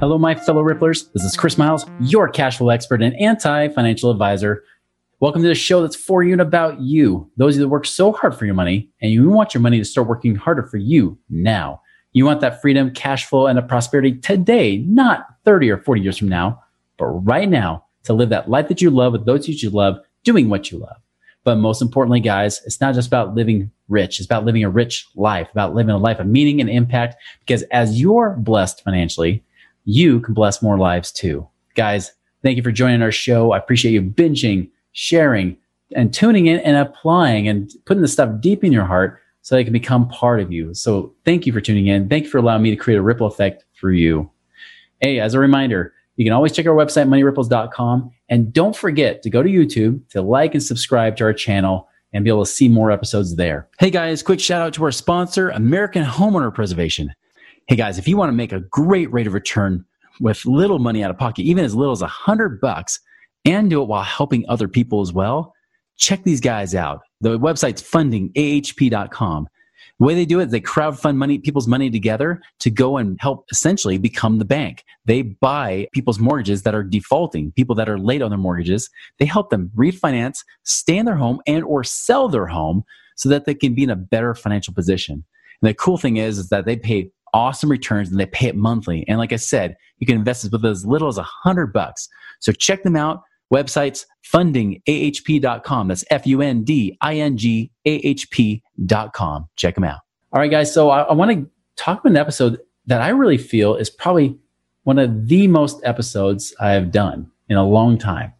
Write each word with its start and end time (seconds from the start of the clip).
Hello, 0.00 0.16
my 0.16 0.36
fellow 0.36 0.62
Ripplers. 0.62 1.12
This 1.12 1.24
is 1.24 1.36
Chris 1.36 1.58
Miles, 1.58 1.84
your 1.98 2.28
cash 2.28 2.58
flow 2.58 2.68
expert 2.68 3.02
and 3.02 3.16
anti 3.16 3.66
financial 3.70 4.12
advisor. 4.12 4.62
Welcome 5.18 5.42
to 5.42 5.48
the 5.48 5.56
show 5.56 5.82
that's 5.82 5.96
for 5.96 6.22
you 6.22 6.30
and 6.30 6.40
about 6.40 6.80
you. 6.80 7.28
Those 7.36 7.56
of 7.56 7.58
you 7.58 7.64
that 7.64 7.68
work 7.68 7.84
so 7.84 8.12
hard 8.12 8.36
for 8.36 8.44
your 8.44 8.54
money 8.54 8.88
and 9.02 9.10
you 9.10 9.28
want 9.28 9.54
your 9.54 9.60
money 9.60 9.76
to 9.78 9.84
start 9.84 10.06
working 10.06 10.36
harder 10.36 10.62
for 10.62 10.76
you 10.76 11.18
now. 11.30 11.82
You 12.12 12.24
want 12.24 12.40
that 12.42 12.62
freedom, 12.62 12.94
cash 12.94 13.24
flow, 13.24 13.48
and 13.48 13.58
a 13.58 13.62
prosperity 13.62 14.14
today, 14.14 14.76
not 14.86 15.26
30 15.44 15.68
or 15.68 15.78
40 15.78 16.00
years 16.00 16.16
from 16.16 16.28
now, 16.28 16.62
but 16.96 17.06
right 17.06 17.48
now 17.48 17.84
to 18.04 18.12
live 18.12 18.28
that 18.28 18.48
life 18.48 18.68
that 18.68 18.80
you 18.80 18.90
love 18.90 19.14
with 19.14 19.26
those 19.26 19.46
that 19.46 19.64
you 19.64 19.70
love, 19.70 19.98
doing 20.22 20.48
what 20.48 20.70
you 20.70 20.78
love. 20.78 20.98
But 21.42 21.56
most 21.56 21.82
importantly, 21.82 22.20
guys, 22.20 22.62
it's 22.66 22.80
not 22.80 22.94
just 22.94 23.08
about 23.08 23.34
living 23.34 23.72
rich. 23.88 24.20
It's 24.20 24.26
about 24.26 24.44
living 24.44 24.62
a 24.62 24.70
rich 24.70 25.08
life, 25.16 25.48
about 25.50 25.74
living 25.74 25.90
a 25.90 25.98
life 25.98 26.20
of 26.20 26.28
meaning 26.28 26.60
and 26.60 26.70
impact. 26.70 27.16
Because 27.40 27.62
as 27.72 28.00
you're 28.00 28.36
blessed 28.38 28.84
financially, 28.84 29.42
you 29.88 30.20
can 30.20 30.34
bless 30.34 30.60
more 30.60 30.76
lives 30.76 31.10
too. 31.10 31.48
Guys, 31.74 32.12
thank 32.42 32.58
you 32.58 32.62
for 32.62 32.70
joining 32.70 33.00
our 33.00 33.10
show. 33.10 33.52
I 33.52 33.56
appreciate 33.56 33.92
you 33.92 34.02
binging, 34.02 34.68
sharing, 34.92 35.56
and 35.96 36.12
tuning 36.12 36.46
in 36.46 36.60
and 36.60 36.76
applying 36.76 37.48
and 37.48 37.72
putting 37.86 38.02
the 38.02 38.08
stuff 38.08 38.38
deep 38.42 38.62
in 38.62 38.70
your 38.70 38.84
heart 38.84 39.18
so 39.40 39.54
they 39.54 39.64
can 39.64 39.72
become 39.72 40.06
part 40.08 40.40
of 40.40 40.52
you. 40.52 40.74
So 40.74 41.14
thank 41.24 41.46
you 41.46 41.54
for 41.54 41.62
tuning 41.62 41.86
in. 41.86 42.06
Thank 42.06 42.24
you 42.24 42.30
for 42.30 42.36
allowing 42.36 42.62
me 42.62 42.70
to 42.70 42.76
create 42.76 42.98
a 42.98 43.02
ripple 43.02 43.26
effect 43.26 43.64
through 43.80 43.94
you. 43.94 44.30
Hey, 45.00 45.20
as 45.20 45.32
a 45.32 45.38
reminder, 45.38 45.94
you 46.16 46.24
can 46.26 46.34
always 46.34 46.52
check 46.52 46.66
our 46.66 46.74
website, 46.74 47.08
moneyripples.com. 47.08 48.10
And 48.28 48.52
don't 48.52 48.76
forget 48.76 49.22
to 49.22 49.30
go 49.30 49.42
to 49.42 49.48
YouTube 49.48 50.06
to 50.10 50.20
like 50.20 50.52
and 50.52 50.62
subscribe 50.62 51.16
to 51.16 51.24
our 51.24 51.32
channel 51.32 51.88
and 52.12 52.24
be 52.24 52.30
able 52.30 52.44
to 52.44 52.50
see 52.50 52.68
more 52.68 52.90
episodes 52.90 53.36
there. 53.36 53.68
Hey 53.78 53.88
guys, 53.88 54.22
quick 54.22 54.40
shout 54.40 54.60
out 54.60 54.74
to 54.74 54.84
our 54.84 54.92
sponsor, 54.92 55.48
American 55.48 56.04
Homeowner 56.04 56.52
Preservation. 56.52 57.14
Hey 57.68 57.76
guys, 57.76 57.98
if 57.98 58.08
you 58.08 58.16
want 58.16 58.30
to 58.30 58.34
make 58.34 58.52
a 58.52 58.60
great 58.60 59.12
rate 59.12 59.26
of 59.26 59.34
return 59.34 59.84
with 60.20 60.46
little 60.46 60.78
money 60.78 61.04
out 61.04 61.10
of 61.10 61.18
pocket, 61.18 61.42
even 61.42 61.66
as 61.66 61.74
little 61.74 61.92
as 61.92 62.00
a 62.00 62.06
hundred 62.06 62.62
bucks, 62.62 62.98
and 63.44 63.68
do 63.68 63.82
it 63.82 63.88
while 63.88 64.02
helping 64.02 64.48
other 64.48 64.66
people 64.66 65.02
as 65.02 65.12
well, 65.12 65.52
check 65.98 66.24
these 66.24 66.40
guys 66.40 66.74
out. 66.74 67.02
The 67.20 67.38
website's 67.38 67.82
fundingahp.com. 67.82 69.48
The 69.98 70.06
way 70.06 70.14
they 70.14 70.24
do 70.24 70.40
it, 70.40 70.46
they 70.46 70.62
crowdfund 70.62 71.16
money, 71.16 71.36
people's 71.40 71.68
money 71.68 71.90
together 71.90 72.40
to 72.60 72.70
go 72.70 72.96
and 72.96 73.18
help 73.20 73.44
essentially 73.52 73.98
become 73.98 74.38
the 74.38 74.46
bank. 74.46 74.82
They 75.04 75.20
buy 75.20 75.88
people's 75.92 76.18
mortgages 76.18 76.62
that 76.62 76.74
are 76.74 76.82
defaulting, 76.82 77.52
people 77.52 77.74
that 77.74 77.90
are 77.90 77.98
late 77.98 78.22
on 78.22 78.30
their 78.30 78.38
mortgages. 78.38 78.88
They 79.18 79.26
help 79.26 79.50
them 79.50 79.70
refinance, 79.76 80.42
stay 80.62 80.96
in 80.96 81.04
their 81.04 81.16
home 81.16 81.42
and 81.46 81.64
or 81.64 81.84
sell 81.84 82.30
their 82.30 82.46
home 82.46 82.84
so 83.16 83.28
that 83.28 83.44
they 83.44 83.54
can 83.54 83.74
be 83.74 83.82
in 83.82 83.90
a 83.90 83.96
better 83.96 84.34
financial 84.34 84.72
position. 84.72 85.22
And 85.60 85.68
the 85.68 85.74
cool 85.74 85.98
thing 85.98 86.16
is, 86.16 86.38
is 86.38 86.48
that 86.50 86.64
they 86.64 86.76
pay 86.76 87.10
awesome 87.34 87.70
returns 87.70 88.10
and 88.10 88.18
they 88.18 88.26
pay 88.26 88.48
it 88.48 88.56
monthly. 88.56 89.06
And 89.08 89.18
like 89.18 89.32
I 89.32 89.36
said, 89.36 89.76
you 89.98 90.06
can 90.06 90.16
invest 90.16 90.50
with 90.50 90.64
as 90.64 90.86
little 90.86 91.08
as 91.08 91.18
a 91.18 91.22
hundred 91.22 91.72
bucks. 91.72 92.08
So 92.40 92.52
check 92.52 92.82
them 92.82 92.96
out. 92.96 93.22
Websites 93.52 94.04
fundingahp.com. 94.30 95.88
That's 95.88 96.04
F 96.10 96.26
U 96.26 96.42
N 96.42 96.64
D 96.64 96.96
I 97.00 97.16
N 97.16 97.36
G 97.36 97.70
A 97.86 97.90
H 97.90 98.30
P.com. 98.30 99.48
Check 99.56 99.74
them 99.74 99.84
out. 99.84 100.00
All 100.32 100.40
right, 100.40 100.50
guys. 100.50 100.72
So 100.72 100.90
I, 100.90 101.02
I 101.02 101.12
want 101.14 101.30
to 101.30 101.50
talk 101.76 102.00
about 102.00 102.10
an 102.10 102.16
episode 102.16 102.58
that 102.86 103.00
I 103.00 103.08
really 103.08 103.38
feel 103.38 103.74
is 103.74 103.88
probably 103.88 104.38
one 104.84 104.98
of 104.98 105.28
the 105.28 105.46
most 105.48 105.80
episodes 105.84 106.54
I've 106.60 106.90
done 106.90 107.30
in 107.48 107.56
a 107.56 107.64
long 107.64 107.96
time. 107.98 108.32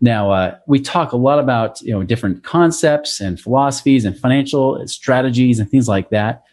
Now, 0.00 0.30
uh, 0.30 0.56
we 0.66 0.80
talk 0.80 1.12
a 1.12 1.16
lot 1.16 1.38
about 1.38 1.80
you 1.82 1.92
know 1.92 2.02
different 2.02 2.42
concepts 2.42 3.20
and 3.20 3.38
philosophies 3.38 4.04
and 4.04 4.18
financial 4.18 4.86
strategies 4.86 5.58
and 5.58 5.70
things 5.70 5.88
like 5.88 6.10
that. 6.10 6.44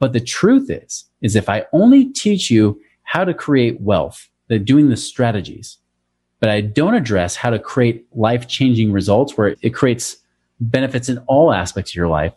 But 0.00 0.12
the 0.12 0.20
truth 0.20 0.70
is, 0.70 1.04
is 1.22 1.36
if 1.36 1.48
I 1.48 1.66
only 1.72 2.06
teach 2.06 2.50
you 2.50 2.80
how 3.02 3.24
to 3.24 3.34
create 3.34 3.80
wealth, 3.80 4.28
the 4.48 4.58
doing 4.58 4.88
the 4.88 4.96
strategies, 4.96 5.78
but 6.40 6.50
I 6.50 6.60
don't 6.60 6.94
address 6.94 7.36
how 7.36 7.50
to 7.50 7.58
create 7.58 8.06
life 8.14 8.46
changing 8.46 8.92
results 8.92 9.36
where 9.36 9.56
it 9.60 9.74
creates 9.74 10.18
benefits 10.60 11.08
in 11.08 11.18
all 11.26 11.52
aspects 11.52 11.92
of 11.92 11.96
your 11.96 12.08
life, 12.08 12.34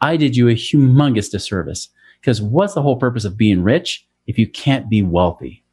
I 0.00 0.16
did 0.16 0.36
you 0.36 0.48
a 0.48 0.52
humongous 0.52 1.30
disservice. 1.30 1.88
Because 2.20 2.40
what's 2.40 2.74
the 2.74 2.82
whole 2.82 2.96
purpose 2.96 3.24
of 3.24 3.36
being 3.36 3.62
rich 3.62 4.06
if 4.26 4.38
you 4.38 4.46
can't 4.46 4.88
be 4.88 5.02
wealthy? 5.02 5.64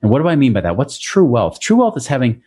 And 0.00 0.10
what 0.10 0.22
do 0.22 0.28
I 0.28 0.36
mean 0.36 0.54
by 0.54 0.62
that? 0.62 0.76
What's 0.76 0.98
true 0.98 1.24
wealth? 1.24 1.60
True 1.60 1.76
wealth 1.76 1.96
is 1.96 2.06
having 2.06 2.42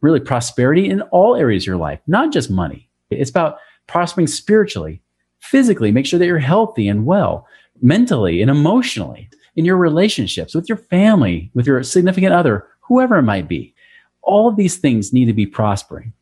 really 0.00 0.18
prosperity 0.18 0.88
in 0.88 1.02
all 1.02 1.36
areas 1.36 1.62
of 1.62 1.68
your 1.68 1.76
life, 1.76 2.00
not 2.08 2.32
just 2.32 2.50
money. 2.50 2.88
It's 3.10 3.30
about 3.30 3.58
prospering 3.86 4.26
spiritually, 4.26 5.00
physically, 5.38 5.92
make 5.92 6.06
sure 6.06 6.18
that 6.18 6.26
you're 6.26 6.38
healthy 6.38 6.88
and 6.88 7.06
well, 7.06 7.46
mentally 7.82 8.42
and 8.42 8.50
emotionally, 8.50 9.28
in 9.56 9.64
your 9.64 9.76
relationships, 9.76 10.54
with 10.54 10.68
your 10.68 10.78
family, 10.78 11.50
with 11.54 11.66
your 11.66 11.82
significant 11.82 12.32
other, 12.32 12.66
whoever 12.80 13.16
it 13.16 13.22
might 13.22 13.48
be. 13.48 13.74
All 14.22 14.48
of 14.48 14.56
these 14.56 14.76
things 14.76 15.12
need 15.12 15.26
to 15.26 15.32
be 15.32 15.46
prospering. 15.46 16.12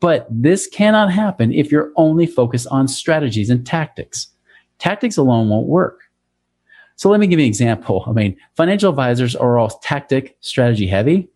But 0.00 0.26
this 0.30 0.66
cannot 0.66 1.12
happen 1.12 1.52
if 1.52 1.70
you're 1.70 1.92
only 1.96 2.26
focused 2.26 2.66
on 2.70 2.88
strategies 2.88 3.50
and 3.50 3.66
tactics. 3.66 4.28
Tactics 4.78 5.16
alone 5.16 5.48
won't 5.48 5.68
work. 5.68 6.00
So 6.96 7.08
let 7.08 7.20
me 7.20 7.26
give 7.26 7.38
you 7.38 7.44
an 7.44 7.48
example. 7.50 8.04
I 8.06 8.12
mean, 8.12 8.36
financial 8.56 8.90
advisors 8.90 9.36
are 9.36 9.58
all 9.58 9.68
tactic, 9.68 10.36
strategy 10.40 10.86
heavy. 10.86 11.28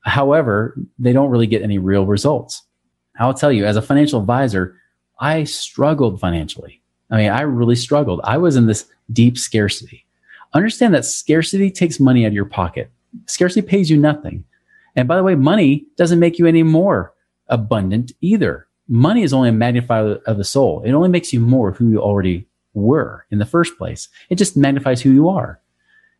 However, 0.00 0.76
they 0.98 1.12
don't 1.12 1.30
really 1.30 1.46
get 1.46 1.62
any 1.62 1.78
real 1.78 2.06
results. 2.06 2.62
I'll 3.20 3.34
tell 3.34 3.52
you, 3.52 3.66
as 3.66 3.76
a 3.76 3.82
financial 3.82 4.20
advisor, 4.20 4.76
I 5.20 5.44
struggled 5.44 6.18
financially. 6.18 6.81
I 7.12 7.18
mean, 7.18 7.30
I 7.30 7.42
really 7.42 7.76
struggled. 7.76 8.20
I 8.24 8.38
was 8.38 8.56
in 8.56 8.66
this 8.66 8.86
deep 9.12 9.38
scarcity. 9.38 10.06
Understand 10.54 10.94
that 10.94 11.04
scarcity 11.04 11.70
takes 11.70 12.00
money 12.00 12.24
out 12.24 12.28
of 12.28 12.34
your 12.34 12.46
pocket. 12.46 12.90
Scarcity 13.26 13.66
pays 13.66 13.90
you 13.90 13.98
nothing. 13.98 14.44
And 14.96 15.06
by 15.06 15.16
the 15.16 15.22
way, 15.22 15.34
money 15.34 15.86
doesn't 15.96 16.18
make 16.18 16.38
you 16.38 16.46
any 16.46 16.62
more 16.62 17.14
abundant 17.48 18.12
either. 18.22 18.66
Money 18.88 19.22
is 19.22 19.32
only 19.32 19.50
a 19.50 19.52
magnifier 19.52 20.16
of 20.26 20.38
the 20.38 20.44
soul. 20.44 20.82
It 20.84 20.92
only 20.92 21.10
makes 21.10 21.32
you 21.32 21.40
more 21.40 21.72
who 21.72 21.90
you 21.90 22.00
already 22.00 22.46
were 22.74 23.26
in 23.30 23.38
the 23.38 23.46
first 23.46 23.76
place. 23.76 24.08
It 24.30 24.36
just 24.36 24.56
magnifies 24.56 25.00
who 25.02 25.10
you 25.10 25.28
are. 25.28 25.60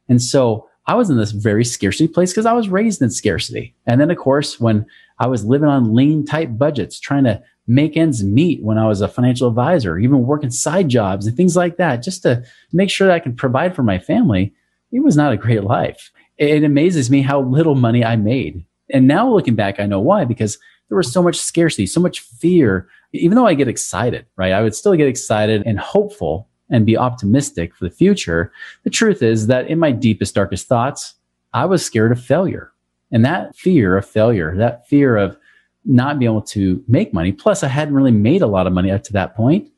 And 0.08 0.20
so 0.20 0.68
I 0.86 0.94
was 0.94 1.10
in 1.10 1.16
this 1.16 1.32
very 1.32 1.64
scarcity 1.64 2.08
place 2.08 2.32
because 2.32 2.46
I 2.46 2.52
was 2.52 2.68
raised 2.68 3.00
in 3.00 3.10
scarcity. 3.10 3.74
And 3.86 4.00
then, 4.00 4.10
of 4.10 4.18
course, 4.18 4.60
when 4.60 4.84
I 5.18 5.26
was 5.26 5.44
living 5.44 5.68
on 5.68 5.94
lean, 5.94 6.26
tight 6.26 6.58
budgets, 6.58 7.00
trying 7.00 7.24
to 7.24 7.42
make 7.66 7.96
ends 7.96 8.24
meet 8.24 8.62
when 8.62 8.78
I 8.78 8.86
was 8.86 9.00
a 9.00 9.08
financial 9.08 9.48
advisor, 9.48 9.98
even 9.98 10.26
working 10.26 10.50
side 10.50 10.88
jobs 10.88 11.26
and 11.26 11.36
things 11.36 11.56
like 11.56 11.76
that, 11.76 12.02
just 12.02 12.22
to 12.22 12.44
make 12.72 12.90
sure 12.90 13.06
that 13.06 13.14
I 13.14 13.20
could 13.20 13.36
provide 13.36 13.74
for 13.74 13.82
my 13.82 13.98
family, 13.98 14.52
it 14.90 15.00
was 15.00 15.16
not 15.16 15.32
a 15.32 15.36
great 15.36 15.64
life 15.64 16.10
it 16.38 16.64
amazes 16.64 17.10
me 17.10 17.22
how 17.22 17.40
little 17.40 17.74
money 17.74 18.04
I 18.04 18.16
made. 18.16 18.64
And 18.90 19.06
now 19.06 19.30
looking 19.30 19.54
back, 19.54 19.78
I 19.78 19.86
know 19.86 20.00
why, 20.00 20.24
because 20.24 20.58
there 20.88 20.96
was 20.96 21.12
so 21.12 21.22
much 21.22 21.38
scarcity, 21.38 21.86
so 21.86 22.00
much 22.00 22.20
fear. 22.20 22.88
Even 23.12 23.36
though 23.36 23.46
I 23.46 23.54
get 23.54 23.68
excited, 23.68 24.26
right? 24.36 24.52
I 24.52 24.62
would 24.62 24.74
still 24.74 24.94
get 24.94 25.08
excited 25.08 25.62
and 25.64 25.78
hopeful 25.78 26.48
and 26.70 26.86
be 26.86 26.96
optimistic 26.96 27.74
for 27.74 27.84
the 27.84 27.94
future. 27.94 28.52
The 28.84 28.90
truth 28.90 29.22
is 29.22 29.46
that 29.46 29.68
in 29.68 29.78
my 29.78 29.92
deepest, 29.92 30.34
darkest 30.34 30.66
thoughts, 30.66 31.14
I 31.52 31.66
was 31.66 31.84
scared 31.84 32.12
of 32.12 32.22
failure. 32.22 32.72
And 33.10 33.24
that 33.24 33.54
fear 33.54 33.96
of 33.96 34.06
failure, 34.06 34.56
that 34.56 34.88
fear 34.88 35.16
of 35.16 35.36
not 35.84 36.18
being 36.18 36.30
able 36.30 36.42
to 36.42 36.82
make 36.88 37.12
money, 37.12 37.32
plus 37.32 37.62
I 37.62 37.68
hadn't 37.68 37.94
really 37.94 38.12
made 38.12 38.42
a 38.42 38.46
lot 38.46 38.66
of 38.66 38.72
money 38.72 38.90
up 38.90 39.02
to 39.04 39.12
that 39.14 39.34
point, 39.34 39.68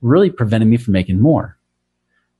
really 0.00 0.30
prevented 0.30 0.68
me 0.68 0.76
from 0.76 0.92
making 0.92 1.20
more. 1.20 1.56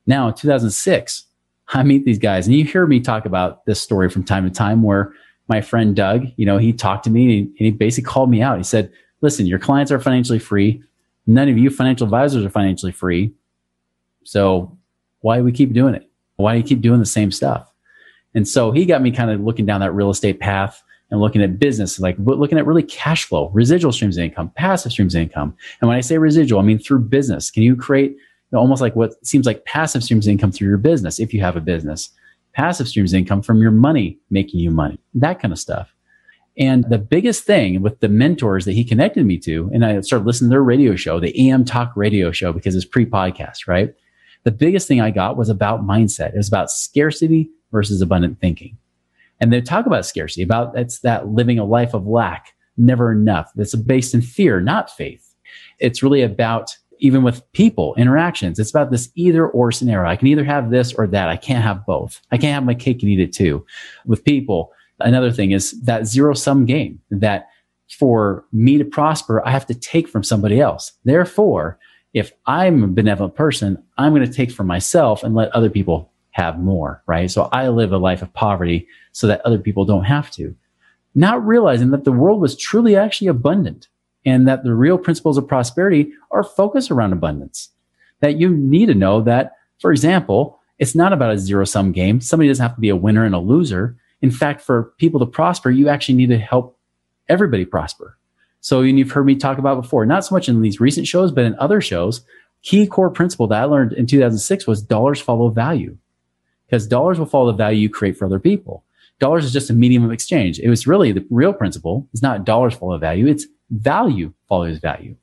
Now, 0.07 0.27
in 0.29 0.33
2006, 0.33 1.23
I 1.73 1.83
meet 1.83 2.03
these 2.03 2.19
guys, 2.19 2.47
and 2.47 2.55
you 2.55 2.65
hear 2.65 2.85
me 2.85 2.99
talk 2.99 3.25
about 3.25 3.65
this 3.65 3.81
story 3.81 4.09
from 4.09 4.23
time 4.23 4.43
to 4.43 4.49
time 4.49 4.83
where 4.83 5.13
my 5.47 5.61
friend 5.61 5.95
Doug, 5.95 6.27
you 6.37 6.45
know, 6.45 6.57
he 6.57 6.73
talked 6.73 7.03
to 7.03 7.09
me 7.09 7.39
and 7.39 7.53
he 7.57 7.71
basically 7.71 8.09
called 8.09 8.29
me 8.29 8.41
out. 8.41 8.57
He 8.57 8.63
said, 8.63 8.91
Listen, 9.21 9.45
your 9.45 9.59
clients 9.59 9.91
are 9.91 9.99
financially 9.99 10.39
free. 10.39 10.81
None 11.27 11.47
of 11.47 11.57
you 11.57 11.69
financial 11.69 12.05
advisors 12.05 12.43
are 12.43 12.49
financially 12.49 12.91
free. 12.91 13.33
So 14.23 14.77
why 15.19 15.37
do 15.37 15.43
we 15.43 15.51
keep 15.51 15.73
doing 15.73 15.93
it? 15.93 16.09
Why 16.37 16.53
do 16.53 16.57
you 16.57 16.63
keep 16.63 16.81
doing 16.81 16.99
the 16.99 17.05
same 17.05 17.31
stuff? 17.31 17.71
And 18.33 18.47
so 18.47 18.71
he 18.71 18.85
got 18.85 19.01
me 19.01 19.11
kind 19.11 19.29
of 19.29 19.41
looking 19.41 19.65
down 19.65 19.81
that 19.81 19.93
real 19.93 20.09
estate 20.09 20.39
path 20.39 20.81
and 21.11 21.19
looking 21.19 21.43
at 21.43 21.59
business, 21.59 21.99
like 21.99 22.15
looking 22.17 22.57
at 22.57 22.65
really 22.65 22.83
cash 22.83 23.25
flow, 23.25 23.49
residual 23.49 23.91
streams 23.91 24.17
of 24.17 24.23
income, 24.23 24.49
passive 24.55 24.91
streams 24.91 25.13
of 25.13 25.21
income. 25.21 25.55
And 25.81 25.87
when 25.89 25.97
I 25.97 26.01
say 26.01 26.17
residual, 26.17 26.59
I 26.59 26.63
mean 26.63 26.79
through 26.79 26.99
business. 26.99 27.51
Can 27.51 27.63
you 27.63 27.75
create 27.75 28.15
almost 28.57 28.81
like 28.81 28.95
what 28.95 29.25
seems 29.25 29.45
like 29.45 29.65
passive 29.65 30.03
streams 30.03 30.27
of 30.27 30.31
income 30.31 30.51
through 30.51 30.67
your 30.67 30.77
business 30.77 31.19
if 31.19 31.33
you 31.33 31.41
have 31.41 31.55
a 31.55 31.61
business. 31.61 32.09
passive 32.53 32.87
streams 32.87 33.13
of 33.13 33.19
income 33.19 33.41
from 33.41 33.61
your 33.61 33.71
money 33.71 34.19
making 34.29 34.59
you 34.59 34.69
money, 34.69 34.99
that 35.13 35.39
kind 35.39 35.53
of 35.53 35.59
stuff. 35.59 35.95
And 36.57 36.83
the 36.89 36.97
biggest 36.97 37.45
thing 37.45 37.81
with 37.81 38.01
the 38.01 38.09
mentors 38.09 38.65
that 38.65 38.73
he 38.73 38.83
connected 38.83 39.25
me 39.25 39.37
to, 39.39 39.71
and 39.73 39.85
I 39.85 40.01
started 40.01 40.25
listening 40.25 40.49
to 40.49 40.55
their 40.55 40.63
radio 40.63 40.97
show, 40.97 41.17
the 41.19 41.49
AM 41.49 41.63
Talk 41.63 41.93
radio 41.95 42.31
show, 42.33 42.51
because 42.51 42.75
it's 42.75 42.83
pre 42.83 43.05
podcast, 43.05 43.67
right? 43.67 43.93
The 44.43 44.51
biggest 44.51 44.85
thing 44.87 44.99
I 44.99 45.11
got 45.11 45.37
was 45.37 45.47
about 45.47 45.85
mindset. 45.85 46.33
It 46.33 46.37
was 46.37 46.49
about 46.49 46.69
scarcity 46.69 47.49
versus 47.71 48.01
abundant 48.01 48.41
thinking. 48.41 48.77
And 49.41 49.51
they 49.51 49.59
talk 49.59 49.85
about 49.85 50.05
scarcity, 50.05 50.43
about 50.43 50.77
it's 50.77 50.99
that 50.99 51.27
living 51.27 51.59
a 51.59 51.65
life 51.65 51.93
of 51.93 52.07
lack, 52.07 52.53
never 52.77 53.11
enough. 53.11 53.51
That's 53.55 53.75
based 53.75 54.13
in 54.13 54.21
fear, 54.21 54.61
not 54.61 54.89
faith. 54.89 55.35
It's 55.79 56.03
really 56.03 56.21
about 56.21 56.77
even 56.99 57.23
with 57.23 57.41
people 57.53 57.95
interactions. 57.95 58.59
It's 58.59 58.69
about 58.69 58.91
this 58.91 59.09
either 59.15 59.47
or 59.47 59.71
scenario. 59.71 60.09
I 60.09 60.15
can 60.15 60.27
either 60.27 60.43
have 60.43 60.69
this 60.69 60.93
or 60.93 61.07
that. 61.07 61.27
I 61.27 61.35
can't 61.35 61.63
have 61.63 61.85
both. 61.85 62.21
I 62.31 62.37
can't 62.37 62.53
have 62.53 62.63
my 62.63 62.75
cake 62.75 63.01
and 63.01 63.11
eat 63.11 63.19
it 63.19 63.33
too. 63.33 63.65
With 64.05 64.23
people, 64.23 64.71
another 64.99 65.31
thing 65.31 65.51
is 65.51 65.81
that 65.81 66.05
zero 66.05 66.35
sum 66.35 66.65
game 66.65 67.01
that 67.09 67.47
for 67.89 68.45
me 68.53 68.77
to 68.77 68.85
prosper, 68.85 69.45
I 69.45 69.51
have 69.51 69.65
to 69.65 69.73
take 69.73 70.07
from 70.07 70.23
somebody 70.23 70.61
else. 70.61 70.93
Therefore, 71.03 71.79
if 72.13 72.31
I'm 72.45 72.83
a 72.83 72.87
benevolent 72.87 73.35
person, 73.35 73.83
I'm 73.97 74.13
going 74.13 74.25
to 74.25 74.31
take 74.31 74.51
from 74.51 74.67
myself 74.67 75.23
and 75.23 75.33
let 75.33 75.53
other 75.55 75.69
people 75.69 76.10
have 76.31 76.59
more, 76.59 77.03
right? 77.05 77.29
So 77.29 77.49
I 77.51 77.67
live 77.69 77.91
a 77.91 77.97
life 77.97 78.21
of 78.21 78.33
poverty 78.33 78.87
so 79.11 79.27
that 79.27 79.41
other 79.45 79.59
people 79.59 79.85
don't 79.85 80.05
have 80.05 80.31
to. 80.31 80.55
Not 81.13 81.45
realizing 81.45 81.91
that 81.91 82.05
the 82.05 82.11
world 82.11 82.41
was 82.41 82.55
truly 82.55 82.95
actually 82.95 83.27
abundant 83.27 83.87
and 84.25 84.47
that 84.47 84.63
the 84.63 84.73
real 84.73 84.97
principles 84.97 85.37
of 85.37 85.47
prosperity 85.47 86.11
are 86.31 86.43
focused 86.43 86.91
around 86.91 87.11
abundance. 87.11 87.69
That 88.21 88.37
you 88.37 88.49
need 88.49 88.85
to 88.85 88.93
know 88.93 89.21
that, 89.21 89.53
for 89.79 89.91
example, 89.91 90.59
it's 90.79 90.95
not 90.95 91.11
about 91.13 91.33
a 91.33 91.39
zero 91.39 91.65
sum 91.65 91.91
game. 91.91 92.21
Somebody 92.21 92.47
doesn't 92.47 92.63
have 92.63 92.75
to 92.75 92.81
be 92.81 92.89
a 92.89 92.95
winner 92.95 93.25
and 93.25 93.35
a 93.35 93.39
loser. 93.39 93.97
In 94.21 94.31
fact, 94.31 94.61
for 94.61 94.93
people 94.97 95.19
to 95.19 95.25
prosper, 95.25 95.69
you 95.69 95.89
actually 95.89 96.15
need 96.15 96.29
to 96.29 96.37
help 96.37 96.77
everybody 97.27 97.65
prosper. 97.65 98.17
So 98.61 98.81
you've 98.81 99.11
heard 99.11 99.25
me 99.25 99.35
talk 99.35 99.57
about 99.57 99.81
before, 99.81 100.05
not 100.05 100.23
so 100.23 100.35
much 100.35 100.47
in 100.47 100.61
these 100.61 100.79
recent 100.79 101.07
shows, 101.07 101.31
but 101.31 101.45
in 101.45 101.55
other 101.55 101.81
shows, 101.81 102.21
key 102.61 102.85
core 102.85 103.09
principle 103.09 103.47
that 103.47 103.61
I 103.61 103.65
learned 103.65 103.93
in 103.93 104.05
2006 104.05 104.67
was 104.67 104.83
dollars 104.83 105.19
follow 105.19 105.49
value 105.49 105.97
because 106.71 106.87
dollars 106.87 107.19
will 107.19 107.25
follow 107.25 107.51
the 107.51 107.57
value 107.57 107.81
you 107.81 107.89
create 107.89 108.17
for 108.17 108.23
other 108.23 108.39
people. 108.39 108.85
Dollars 109.19 109.43
is 109.43 109.51
just 109.51 109.69
a 109.69 109.73
medium 109.73 110.05
of 110.05 110.11
exchange. 110.13 110.57
It 110.57 110.69
was 110.69 110.87
really 110.87 111.11
the 111.11 111.25
real 111.29 111.53
principle 111.53 112.07
is 112.13 112.21
not 112.21 112.45
dollars 112.45 112.73
follow 112.73 112.97
value. 112.97 113.27
It's 113.27 113.45
value 113.69 114.33
follows 114.47 114.79
value. 114.79 115.17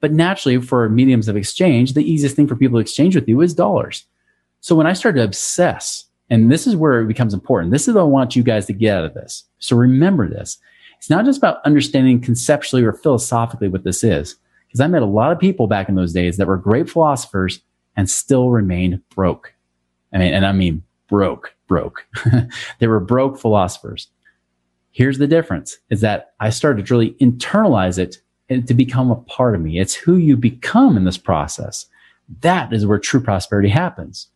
But 0.00 0.12
naturally 0.12 0.60
for 0.60 0.88
mediums 0.88 1.26
of 1.26 1.36
exchange, 1.36 1.94
the 1.94 2.08
easiest 2.08 2.36
thing 2.36 2.46
for 2.46 2.54
people 2.54 2.78
to 2.78 2.82
exchange 2.82 3.16
with 3.16 3.28
you 3.28 3.40
is 3.40 3.52
dollars. 3.52 4.04
So 4.60 4.76
when 4.76 4.86
I 4.86 4.92
started 4.92 5.18
to 5.18 5.24
obsess 5.24 6.06
and 6.30 6.50
this 6.50 6.66
is 6.66 6.76
where 6.76 7.00
it 7.00 7.08
becomes 7.08 7.34
important. 7.34 7.72
This 7.72 7.88
is 7.88 7.94
what 7.94 8.02
I 8.02 8.04
want 8.04 8.36
you 8.36 8.42
guys 8.42 8.66
to 8.66 8.72
get 8.72 8.96
out 8.96 9.04
of 9.04 9.14
this. 9.14 9.44
So 9.58 9.76
remember 9.76 10.28
this. 10.28 10.58
It's 10.98 11.10
not 11.10 11.24
just 11.24 11.38
about 11.38 11.64
understanding 11.64 12.20
conceptually 12.20 12.84
or 12.84 12.92
philosophically 12.92 13.68
what 13.68 13.84
this 13.84 14.02
is. 14.02 14.36
Because 14.66 14.80
I 14.80 14.88
met 14.88 15.02
a 15.02 15.06
lot 15.06 15.30
of 15.30 15.38
people 15.38 15.66
back 15.66 15.88
in 15.88 15.94
those 15.94 16.12
days 16.12 16.36
that 16.36 16.48
were 16.48 16.56
great 16.56 16.90
philosophers 16.90 17.60
and 17.96 18.10
still 18.10 18.50
remained 18.50 19.00
broke. 19.10 19.52
I 20.16 20.18
mean, 20.18 20.32
and 20.32 20.46
I 20.46 20.52
mean 20.52 20.82
broke, 21.08 21.54
broke. 21.68 22.06
they 22.78 22.86
were 22.86 23.00
broke 23.00 23.38
philosophers. 23.38 24.08
Here's 24.92 25.18
the 25.18 25.26
difference 25.26 25.76
is 25.90 26.00
that 26.00 26.32
I 26.40 26.48
started 26.48 26.86
to 26.86 26.94
really 26.94 27.12
internalize 27.20 27.98
it 27.98 28.16
and 28.48 28.66
to 28.66 28.72
become 28.72 29.10
a 29.10 29.16
part 29.16 29.54
of 29.54 29.60
me. 29.60 29.78
It's 29.78 29.94
who 29.94 30.16
you 30.16 30.36
become 30.38 30.96
in 30.96 31.04
this 31.04 31.18
process. 31.18 31.84
That 32.40 32.72
is 32.72 32.86
where 32.86 32.98
true 32.98 33.20
prosperity 33.20 33.68
happens. 33.68 34.28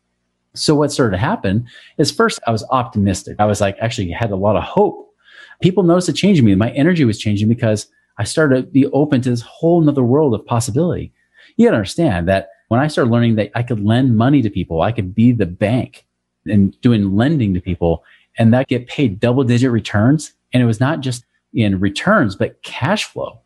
So 0.55 0.75
what 0.75 0.93
started 0.93 1.12
to 1.12 1.19
happen 1.19 1.67
is 1.97 2.11
first 2.11 2.41
I 2.47 2.50
was 2.50 2.65
optimistic. 2.71 3.37
I 3.38 3.47
was 3.47 3.62
like, 3.62 3.79
actually 3.81 4.11
had 4.11 4.33
a 4.33 4.37
lot 4.37 4.56
of 4.56 4.65
hope. 4.65 5.15
People 5.62 5.83
noticed 5.83 6.11
a 6.11 6.12
change 6.12 6.38
in 6.38 6.44
me. 6.44 6.55
My 6.56 6.73
energy 6.73 7.06
was 7.06 7.19
changing 7.19 7.49
because 7.49 7.87
I 8.19 8.25
started 8.25 8.56
to 8.56 8.71
be 8.71 8.87
open 8.88 9.23
to 9.23 9.31
this 9.31 9.41
whole 9.41 9.81
nother 9.81 10.03
world 10.03 10.35
of 10.35 10.44
possibility. 10.44 11.12
You 11.56 11.67
gotta 11.67 11.79
understand 11.79 12.29
that 12.29 12.50
when 12.70 12.81
I 12.81 12.87
started 12.87 13.11
learning 13.11 13.34
that 13.34 13.50
I 13.56 13.64
could 13.64 13.84
lend 13.84 14.17
money 14.17 14.43
to 14.43 14.49
people, 14.49 14.81
I 14.81 14.93
could 14.93 15.12
be 15.12 15.32
the 15.32 15.44
bank 15.44 16.06
and 16.46 16.81
doing 16.82 17.17
lending 17.17 17.52
to 17.55 17.61
people 17.61 18.05
and 18.38 18.55
that 18.55 18.69
get 18.69 18.87
paid 18.87 19.19
double 19.19 19.43
digit 19.43 19.72
returns. 19.72 20.32
And 20.52 20.62
it 20.62 20.67
was 20.67 20.78
not 20.78 21.00
just 21.00 21.25
in 21.52 21.81
returns, 21.81 22.37
but 22.37 22.62
cash 22.62 23.06
flow. 23.06 23.40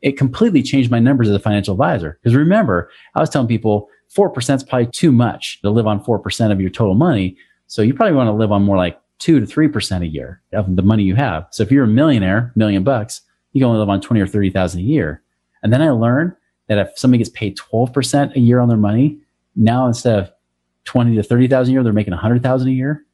It 0.00 0.16
completely 0.16 0.62
changed 0.62 0.90
my 0.90 1.00
numbers 1.00 1.28
as 1.28 1.36
a 1.36 1.38
financial 1.38 1.74
advisor. 1.74 2.18
Because 2.22 2.34
remember, 2.34 2.90
I 3.14 3.20
was 3.20 3.28
telling 3.28 3.46
people 3.46 3.90
4% 4.16 4.56
is 4.56 4.64
probably 4.64 4.86
too 4.86 5.12
much 5.12 5.60
to 5.60 5.68
live 5.68 5.86
on 5.86 6.02
4% 6.02 6.50
of 6.50 6.58
your 6.58 6.70
total 6.70 6.94
money. 6.94 7.36
So 7.66 7.82
you 7.82 7.92
probably 7.92 8.16
want 8.16 8.28
to 8.28 8.32
live 8.32 8.52
on 8.52 8.62
more 8.62 8.78
like 8.78 8.98
two 9.18 9.38
to 9.38 9.46
3% 9.46 10.00
a 10.00 10.06
year 10.06 10.40
of 10.54 10.76
the 10.76 10.82
money 10.82 11.02
you 11.02 11.14
have. 11.14 11.46
So 11.50 11.62
if 11.62 11.70
you're 11.70 11.84
a 11.84 11.88
millionaire, 11.88 12.52
million 12.56 12.84
bucks, 12.84 13.20
you 13.52 13.60
can 13.60 13.66
only 13.66 13.80
live 13.80 13.90
on 13.90 14.00
20 14.00 14.18
or 14.18 14.26
30,000 14.26 14.80
a 14.80 14.82
year. 14.82 15.22
And 15.62 15.70
then 15.70 15.82
I 15.82 15.90
learned 15.90 16.32
that 16.74 16.88
if 16.88 16.98
somebody 16.98 17.18
gets 17.18 17.30
paid 17.30 17.56
12% 17.56 18.34
a 18.34 18.40
year 18.40 18.60
on 18.60 18.68
their 18.68 18.78
money, 18.78 19.18
now 19.56 19.86
instead 19.86 20.18
of 20.18 20.32
20 20.84 21.16
to 21.16 21.22
30,000 21.22 21.70
a 21.70 21.74
year, 21.74 21.82
they're 21.82 21.92
making 21.92 22.12
100,000 22.12 22.68
a 22.68 22.70
year. 22.70 23.04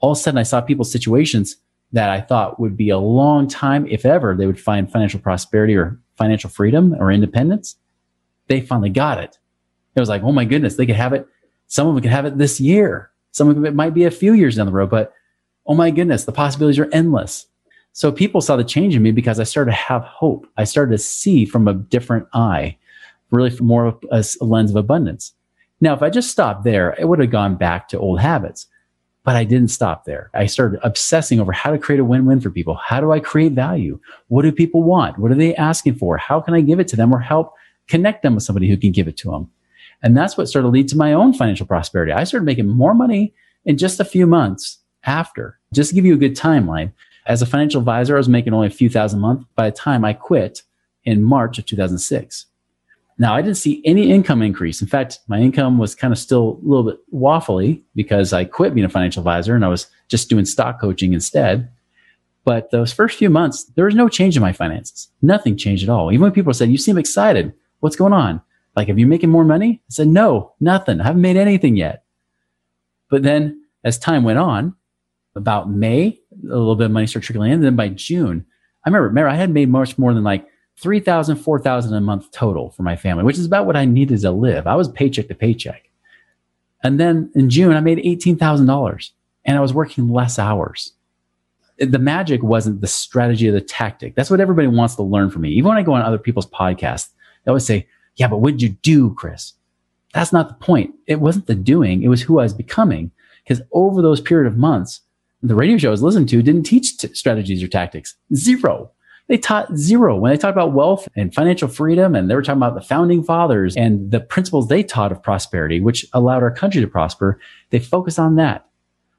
All 0.00 0.12
of 0.12 0.18
a 0.18 0.20
sudden 0.20 0.38
I 0.38 0.42
saw 0.42 0.60
people's 0.60 0.92
situations 0.92 1.56
that 1.92 2.10
I 2.10 2.20
thought 2.20 2.60
would 2.60 2.76
be 2.76 2.90
a 2.90 2.98
long 2.98 3.48
time, 3.48 3.86
if 3.88 4.04
ever, 4.04 4.34
they 4.34 4.46
would 4.46 4.60
find 4.60 4.90
financial 4.90 5.20
prosperity 5.20 5.74
or 5.74 5.98
financial 6.16 6.50
freedom 6.50 6.94
or 6.98 7.10
independence. 7.10 7.76
They 8.48 8.60
finally 8.60 8.90
got 8.90 9.18
it. 9.18 9.38
It 9.94 10.00
was 10.00 10.08
like, 10.08 10.22
oh 10.22 10.32
my 10.32 10.44
goodness, 10.44 10.76
they 10.76 10.86
could 10.86 10.96
have 10.96 11.12
it. 11.12 11.26
Some 11.66 11.88
of 11.88 11.94
them 11.94 12.02
could 12.02 12.12
have 12.12 12.26
it 12.26 12.38
this 12.38 12.60
year. 12.60 13.10
Some 13.32 13.48
of 13.48 13.64
it 13.64 13.74
might 13.74 13.94
be 13.94 14.04
a 14.04 14.10
few 14.10 14.34
years 14.34 14.56
down 14.56 14.66
the 14.66 14.72
road, 14.72 14.90
but 14.90 15.12
oh 15.66 15.74
my 15.74 15.90
goodness, 15.90 16.24
the 16.24 16.32
possibilities 16.32 16.78
are 16.78 16.88
endless. 16.92 17.46
So 17.92 18.12
people 18.12 18.40
saw 18.40 18.56
the 18.56 18.64
change 18.64 18.94
in 18.94 19.02
me 19.02 19.10
because 19.10 19.40
I 19.40 19.44
started 19.44 19.72
to 19.72 19.76
have 19.76 20.02
hope. 20.02 20.46
I 20.56 20.64
started 20.64 20.92
to 20.92 20.98
see 20.98 21.44
from 21.44 21.66
a 21.66 21.74
different 21.74 22.26
eye, 22.32 22.76
really 23.30 23.56
more 23.60 23.86
of 23.86 24.04
a, 24.10 24.24
a 24.40 24.44
lens 24.44 24.70
of 24.70 24.76
abundance. 24.76 25.32
Now, 25.80 25.94
if 25.94 26.02
I 26.02 26.10
just 26.10 26.30
stopped 26.30 26.64
there, 26.64 26.94
it 26.98 27.06
would 27.06 27.20
have 27.20 27.30
gone 27.30 27.56
back 27.56 27.88
to 27.88 27.98
old 27.98 28.20
habits. 28.20 28.66
But 29.24 29.36
I 29.36 29.44
didn't 29.44 29.68
stop 29.68 30.04
there. 30.04 30.30
I 30.32 30.46
started 30.46 30.80
obsessing 30.82 31.38
over 31.38 31.52
how 31.52 31.70
to 31.70 31.78
create 31.78 32.00
a 32.00 32.04
win-win 32.04 32.40
for 32.40 32.50
people. 32.50 32.74
How 32.76 33.00
do 33.00 33.12
I 33.12 33.20
create 33.20 33.52
value? 33.52 34.00
What 34.28 34.42
do 34.42 34.52
people 34.52 34.82
want? 34.82 35.18
What 35.18 35.30
are 35.30 35.36
they 35.36 35.54
asking 35.54 35.96
for? 35.96 36.16
How 36.16 36.40
can 36.40 36.54
I 36.54 36.62
give 36.62 36.80
it 36.80 36.88
to 36.88 36.96
them 36.96 37.12
or 37.12 37.18
help 37.18 37.52
connect 37.88 38.22
them 38.22 38.34
with 38.34 38.44
somebody 38.44 38.68
who 38.68 38.76
can 38.76 38.90
give 38.90 39.06
it 39.06 39.18
to 39.18 39.30
them? 39.30 39.50
And 40.02 40.16
that's 40.16 40.36
what 40.36 40.48
started 40.48 40.68
to 40.68 40.72
lead 40.72 40.88
to 40.88 40.96
my 40.96 41.12
own 41.12 41.34
financial 41.34 41.66
prosperity. 41.66 42.12
I 42.12 42.24
started 42.24 42.46
making 42.46 42.68
more 42.68 42.94
money 42.94 43.34
in 43.64 43.76
just 43.76 44.00
a 44.00 44.04
few 44.04 44.26
months 44.26 44.78
after. 45.04 45.58
Just 45.74 45.90
to 45.90 45.94
give 45.94 46.06
you 46.06 46.14
a 46.14 46.18
good 46.18 46.36
timeline, 46.36 46.92
as 47.26 47.42
a 47.42 47.46
financial 47.46 47.80
advisor, 47.80 48.14
I 48.14 48.18
was 48.18 48.28
making 48.28 48.54
only 48.54 48.68
a 48.68 48.70
few 48.70 48.88
thousand 48.88 49.18
a 49.18 49.22
month 49.22 49.44
by 49.54 49.68
the 49.68 49.76
time 49.76 50.04
I 50.04 50.14
quit 50.14 50.62
in 51.04 51.22
March 51.22 51.58
of 51.58 51.66
2006. 51.66 52.46
Now, 53.18 53.34
I 53.34 53.42
didn't 53.42 53.56
see 53.56 53.82
any 53.84 54.10
income 54.10 54.42
increase. 54.42 54.80
In 54.80 54.86
fact, 54.86 55.18
my 55.26 55.40
income 55.40 55.76
was 55.78 55.94
kind 55.94 56.12
of 56.12 56.18
still 56.18 56.60
a 56.62 56.66
little 56.66 56.84
bit 56.84 57.00
waffly 57.12 57.82
because 57.94 58.32
I 58.32 58.44
quit 58.44 58.74
being 58.74 58.84
a 58.84 58.88
financial 58.88 59.20
advisor 59.20 59.56
and 59.56 59.64
I 59.64 59.68
was 59.68 59.88
just 60.06 60.28
doing 60.28 60.44
stock 60.44 60.80
coaching 60.80 61.12
instead. 61.12 61.68
But 62.44 62.70
those 62.70 62.92
first 62.92 63.18
few 63.18 63.28
months, 63.28 63.64
there 63.76 63.86
was 63.86 63.94
no 63.94 64.08
change 64.08 64.36
in 64.36 64.42
my 64.42 64.52
finances. 64.52 65.08
Nothing 65.20 65.56
changed 65.56 65.82
at 65.82 65.88
all. 65.88 66.12
Even 66.12 66.22
when 66.22 66.32
people 66.32 66.54
said, 66.54 66.70
You 66.70 66.78
seem 66.78 66.96
excited. 66.96 67.52
What's 67.80 67.96
going 67.96 68.12
on? 68.12 68.40
Like, 68.76 68.88
have 68.88 68.98
you 68.98 69.06
making 69.06 69.30
more 69.30 69.44
money? 69.44 69.82
I 69.82 69.90
said, 69.90 70.06
no, 70.06 70.52
nothing. 70.60 71.00
I 71.00 71.04
haven't 71.04 71.20
made 71.20 71.36
anything 71.36 71.76
yet. 71.76 72.04
But 73.10 73.24
then 73.24 73.64
as 73.82 73.98
time 73.98 74.22
went 74.22 74.38
on, 74.38 74.76
about 75.34 75.70
May, 75.70 76.20
a 76.44 76.46
little 76.46 76.76
bit 76.76 76.86
of 76.86 76.90
money 76.90 77.06
started 77.06 77.26
trickling 77.26 77.50
in. 77.50 77.56
And 77.56 77.64
then 77.64 77.76
by 77.76 77.88
June, 77.88 78.44
I 78.84 78.88
remember, 78.88 79.08
remember 79.08 79.28
I 79.30 79.34
had 79.34 79.50
made 79.50 79.68
much 79.68 79.98
more 79.98 80.14
than 80.14 80.24
like 80.24 80.46
3000 80.78 81.36
4000 81.36 81.94
a 81.94 82.00
month 82.00 82.30
total 82.30 82.70
for 82.70 82.82
my 82.82 82.96
family, 82.96 83.24
which 83.24 83.38
is 83.38 83.46
about 83.46 83.66
what 83.66 83.76
I 83.76 83.84
needed 83.84 84.20
to 84.20 84.30
live. 84.30 84.66
I 84.66 84.76
was 84.76 84.88
paycheck 84.88 85.28
to 85.28 85.34
paycheck. 85.34 85.90
And 86.82 87.00
then 87.00 87.30
in 87.34 87.50
June, 87.50 87.74
I 87.74 87.80
made 87.80 87.98
$18,000 87.98 89.10
and 89.44 89.56
I 89.56 89.60
was 89.60 89.74
working 89.74 90.08
less 90.08 90.38
hours. 90.38 90.92
The 91.78 91.98
magic 91.98 92.42
wasn't 92.42 92.80
the 92.80 92.86
strategy 92.86 93.48
or 93.48 93.52
the 93.52 93.60
tactic. 93.60 94.14
That's 94.14 94.30
what 94.30 94.40
everybody 94.40 94.68
wants 94.68 94.94
to 94.96 95.02
learn 95.02 95.30
from 95.30 95.42
me. 95.42 95.50
Even 95.50 95.68
when 95.68 95.78
I 95.78 95.82
go 95.82 95.94
on 95.94 96.02
other 96.02 96.18
people's 96.18 96.46
podcasts, 96.46 97.08
they 97.44 97.50
always 97.50 97.66
say, 97.66 97.86
yeah, 98.16 98.28
but 98.28 98.38
what 98.38 98.52
did 98.52 98.62
you 98.62 98.70
do, 98.70 99.14
Chris? 99.14 99.54
That's 100.14 100.32
not 100.32 100.48
the 100.48 100.64
point. 100.64 100.94
It 101.06 101.20
wasn't 101.20 101.46
the 101.46 101.54
doing. 101.54 102.02
It 102.02 102.08
was 102.08 102.22
who 102.22 102.38
I 102.38 102.44
was 102.44 102.54
becoming. 102.54 103.10
Because 103.44 103.62
over 103.72 104.02
those 104.02 104.20
period 104.20 104.50
of 104.50 104.58
months, 104.58 105.00
the 105.42 105.54
radio 105.54 105.78
show 105.78 105.88
I 105.88 105.90
was 105.92 106.02
listening 106.02 106.26
to 106.28 106.42
didn't 106.42 106.64
teach 106.64 106.98
t- 106.98 107.14
strategies 107.14 107.62
or 107.62 107.68
tactics. 107.68 108.16
Zero. 108.34 108.90
They 109.28 109.38
taught 109.38 109.76
zero. 109.76 110.16
When 110.16 110.32
they 110.32 110.38
talked 110.38 110.56
about 110.56 110.72
wealth 110.72 111.06
and 111.14 111.34
financial 111.34 111.68
freedom, 111.68 112.14
and 112.14 112.30
they 112.30 112.34
were 112.34 112.42
talking 112.42 112.58
about 112.58 112.74
the 112.74 112.80
founding 112.80 113.22
fathers 113.22 113.76
and 113.76 114.10
the 114.10 114.20
principles 114.20 114.68
they 114.68 114.82
taught 114.82 115.12
of 115.12 115.22
prosperity, 115.22 115.80
which 115.80 116.06
allowed 116.12 116.42
our 116.42 116.50
country 116.50 116.80
to 116.80 116.88
prosper, 116.88 117.38
they 117.70 117.78
focused 117.78 118.18
on 118.18 118.36
that. 118.36 118.66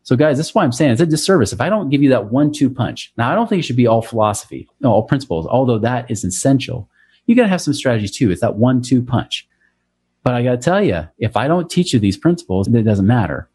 So 0.03 0.15
guys, 0.15 0.37
this 0.37 0.47
is 0.47 0.55
why 0.55 0.63
I'm 0.63 0.71
saying 0.71 0.91
it's 0.91 1.01
a 1.01 1.05
disservice. 1.05 1.53
If 1.53 1.61
I 1.61 1.69
don't 1.69 1.89
give 1.89 2.01
you 2.01 2.09
that 2.09 2.31
one, 2.31 2.51
two 2.51 2.69
punch, 2.69 3.13
now 3.17 3.31
I 3.31 3.35
don't 3.35 3.47
think 3.47 3.59
it 3.59 3.65
should 3.65 3.75
be 3.75 3.85
all 3.85 4.01
philosophy, 4.01 4.67
all 4.83 5.03
principles, 5.03 5.45
although 5.45 5.77
that 5.79 6.09
is 6.09 6.23
essential 6.23 6.89
you 7.29 7.35
got 7.35 7.43
to 7.43 7.49
have 7.49 7.61
some 7.61 7.75
strategies 7.75 8.09
too. 8.09 8.31
It's 8.31 8.41
that 8.41 8.55
one, 8.55 8.81
two 8.81 9.03
punch. 9.03 9.47
But 10.23 10.33
I 10.33 10.41
got 10.41 10.51
to 10.53 10.57
tell 10.57 10.83
you, 10.83 11.07
if 11.19 11.37
I 11.37 11.47
don't 11.47 11.69
teach 11.69 11.93
you 11.93 11.99
these 11.99 12.17
principles, 12.17 12.67
it 12.67 12.81
doesn't 12.81 13.05
matter. 13.05 13.47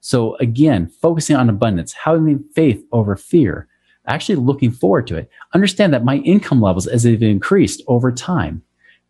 So 0.00 0.34
again, 0.38 0.88
focusing 0.88 1.36
on 1.36 1.48
abundance, 1.48 1.92
having 1.92 2.42
faith 2.52 2.84
over 2.90 3.14
fear, 3.14 3.68
actually 4.06 4.36
looking 4.36 4.70
forward 4.70 5.06
to 5.08 5.16
it. 5.16 5.30
Understand 5.54 5.92
that 5.92 6.04
my 6.04 6.16
income 6.18 6.60
levels 6.60 6.86
as 6.86 7.02
they've 7.02 7.22
increased 7.22 7.82
over 7.86 8.10
time, 8.10 8.62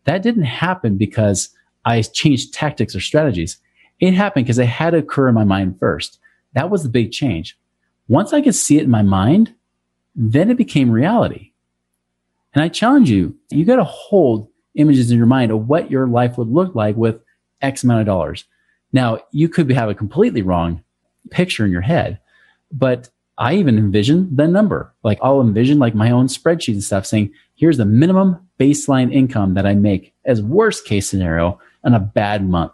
that 0.05 0.21
didn't 0.21 0.43
happen 0.43 0.97
because 0.97 1.49
I 1.85 2.01
changed 2.01 2.53
tactics 2.53 2.95
or 2.95 2.99
strategies. 2.99 3.57
It 3.99 4.13
happened 4.13 4.45
because 4.45 4.59
it 4.59 4.65
had 4.65 4.91
to 4.91 4.97
occur 4.97 5.29
in 5.29 5.35
my 5.35 5.43
mind 5.43 5.79
first. 5.79 6.19
That 6.53 6.69
was 6.69 6.83
the 6.83 6.89
big 6.89 7.11
change. 7.11 7.57
Once 8.07 8.33
I 8.33 8.41
could 8.41 8.55
see 8.55 8.77
it 8.77 8.83
in 8.83 8.89
my 8.89 9.01
mind, 9.01 9.53
then 10.15 10.51
it 10.51 10.57
became 10.57 10.91
reality. 10.91 11.51
And 12.53 12.63
I 12.63 12.69
challenge 12.69 13.09
you, 13.09 13.35
you 13.49 13.65
got 13.65 13.77
to 13.77 13.83
hold 13.83 14.49
images 14.75 15.09
in 15.09 15.17
your 15.17 15.25
mind 15.27 15.51
of 15.51 15.67
what 15.67 15.89
your 15.89 16.07
life 16.07 16.37
would 16.37 16.49
look 16.49 16.75
like 16.75 16.95
with 16.95 17.21
X 17.61 17.83
amount 17.83 18.01
of 18.01 18.05
dollars. 18.05 18.45
Now, 18.91 19.19
you 19.31 19.49
could 19.49 19.71
have 19.71 19.89
a 19.89 19.95
completely 19.95 20.41
wrong 20.41 20.83
picture 21.31 21.65
in 21.65 21.71
your 21.71 21.81
head, 21.81 22.19
but 22.71 23.09
I 23.37 23.55
even 23.55 23.77
envision 23.77 24.35
the 24.35 24.47
number. 24.47 24.93
Like 25.03 25.19
I'll 25.21 25.41
envision 25.41 25.79
like 25.79 25.95
my 25.95 26.11
own 26.11 26.27
spreadsheet 26.27 26.73
and 26.73 26.83
stuff 26.83 27.05
saying, 27.05 27.31
here's 27.55 27.77
the 27.77 27.85
minimum 27.85 28.47
baseline 28.59 29.13
income 29.13 29.55
that 29.55 29.65
I 29.65 29.73
make 29.73 30.13
as 30.25 30.41
worst 30.41 30.85
case 30.85 31.09
scenario 31.09 31.59
on 31.83 31.93
a 31.93 31.99
bad 31.99 32.47
month. 32.47 32.71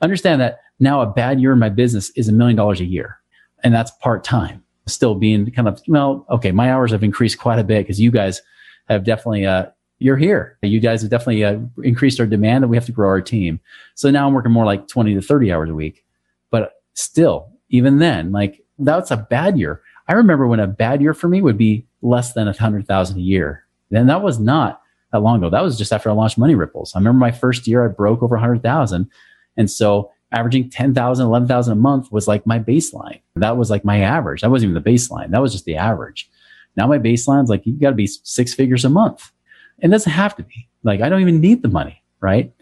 Understand 0.00 0.40
that 0.40 0.60
now 0.80 1.00
a 1.00 1.06
bad 1.06 1.40
year 1.40 1.52
in 1.52 1.58
my 1.58 1.68
business 1.68 2.10
is 2.10 2.28
a 2.28 2.32
million 2.32 2.56
dollars 2.56 2.80
a 2.80 2.84
year 2.84 3.18
and 3.62 3.72
that's 3.72 3.90
part 4.02 4.24
time. 4.24 4.62
Still 4.86 5.14
being 5.14 5.50
kind 5.52 5.68
of, 5.68 5.80
well, 5.86 6.26
okay, 6.28 6.50
my 6.50 6.72
hours 6.72 6.90
have 6.90 7.04
increased 7.04 7.38
quite 7.38 7.60
a 7.60 7.64
bit 7.64 7.84
because 7.84 8.00
you 8.00 8.10
guys 8.10 8.42
have 8.88 9.04
definitely, 9.04 9.46
uh, 9.46 9.66
you're 10.00 10.16
here. 10.16 10.58
You 10.62 10.80
guys 10.80 11.02
have 11.02 11.10
definitely 11.12 11.44
uh, 11.44 11.60
increased 11.84 12.18
our 12.18 12.26
demand 12.26 12.64
and 12.64 12.70
we 12.70 12.76
have 12.76 12.86
to 12.86 12.92
grow 12.92 13.08
our 13.08 13.20
team. 13.20 13.60
So 13.94 14.10
now 14.10 14.26
I'm 14.26 14.34
working 14.34 14.50
more 14.50 14.64
like 14.64 14.88
20 14.88 15.14
to 15.14 15.22
30 15.22 15.52
hours 15.52 15.70
a 15.70 15.74
week. 15.74 16.04
But 16.50 16.82
still, 16.94 17.52
even 17.68 17.98
then, 17.98 18.32
like 18.32 18.62
that's 18.78 19.12
a 19.12 19.16
bad 19.16 19.58
year. 19.58 19.80
I 20.12 20.14
remember 20.16 20.46
when 20.46 20.60
a 20.60 20.66
bad 20.66 21.00
year 21.00 21.14
for 21.14 21.26
me 21.26 21.40
would 21.40 21.56
be 21.56 21.86
less 22.02 22.34
than 22.34 22.46
a 22.46 22.52
hundred 22.52 22.86
thousand 22.86 23.16
a 23.16 23.22
year. 23.22 23.64
And 23.90 24.10
that 24.10 24.22
was 24.22 24.38
not 24.38 24.82
that 25.10 25.20
long 25.20 25.38
ago. 25.38 25.48
That 25.48 25.62
was 25.62 25.78
just 25.78 25.90
after 25.90 26.10
I 26.10 26.12
launched 26.12 26.36
Money 26.36 26.54
Ripples. 26.54 26.94
I 26.94 26.98
remember 26.98 27.18
my 27.18 27.30
first 27.30 27.66
year 27.66 27.82
I 27.82 27.88
broke 27.88 28.22
over 28.22 28.36
a 28.36 28.40
hundred 28.40 28.62
thousand. 28.62 29.10
And 29.56 29.70
so 29.70 30.10
averaging 30.30 30.68
10,000, 30.68 31.24
11,000 31.24 31.72
a 31.72 31.76
month 31.76 32.12
was 32.12 32.28
like 32.28 32.46
my 32.46 32.58
baseline. 32.58 33.22
That 33.36 33.56
was 33.56 33.70
like 33.70 33.86
my 33.86 34.00
average. 34.00 34.42
That 34.42 34.50
wasn't 34.50 34.72
even 34.72 34.82
the 34.82 34.90
baseline. 34.90 35.30
That 35.30 35.40
was 35.40 35.52
just 35.52 35.64
the 35.64 35.76
average. 35.76 36.28
Now 36.76 36.86
my 36.86 36.98
baseline 36.98 37.44
is 37.44 37.48
like, 37.48 37.64
you 37.64 37.72
got 37.72 37.88
to 37.88 37.96
be 37.96 38.06
six 38.06 38.52
figures 38.52 38.84
a 38.84 38.90
month. 38.90 39.32
And 39.78 39.92
doesn't 39.92 40.12
have 40.12 40.36
to 40.36 40.42
be 40.42 40.68
like, 40.82 41.00
I 41.00 41.08
don't 41.08 41.22
even 41.22 41.40
need 41.40 41.62
the 41.62 41.68
money. 41.68 42.02
Right. 42.20 42.52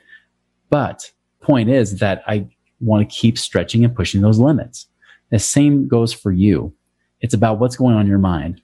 But 0.69 1.11
point 1.41 1.69
is 1.69 1.99
that 1.99 2.23
I 2.29 2.47
want 2.79 3.03
to 3.11 3.13
keep 3.13 3.37
stretching 3.39 3.85
and 3.85 3.93
pushing 3.93 4.21
those 4.21 4.39
limits. 4.39 4.87
The 5.31 5.41
same 5.41 5.89
goes 5.89 6.13
for 6.13 6.31
you. 6.31 6.75
It's 7.21 7.35
about 7.35 7.59
what's 7.59 7.77
going 7.77 7.95
on 7.95 8.03
in 8.03 8.07
your 8.07 8.19
mind. 8.19 8.63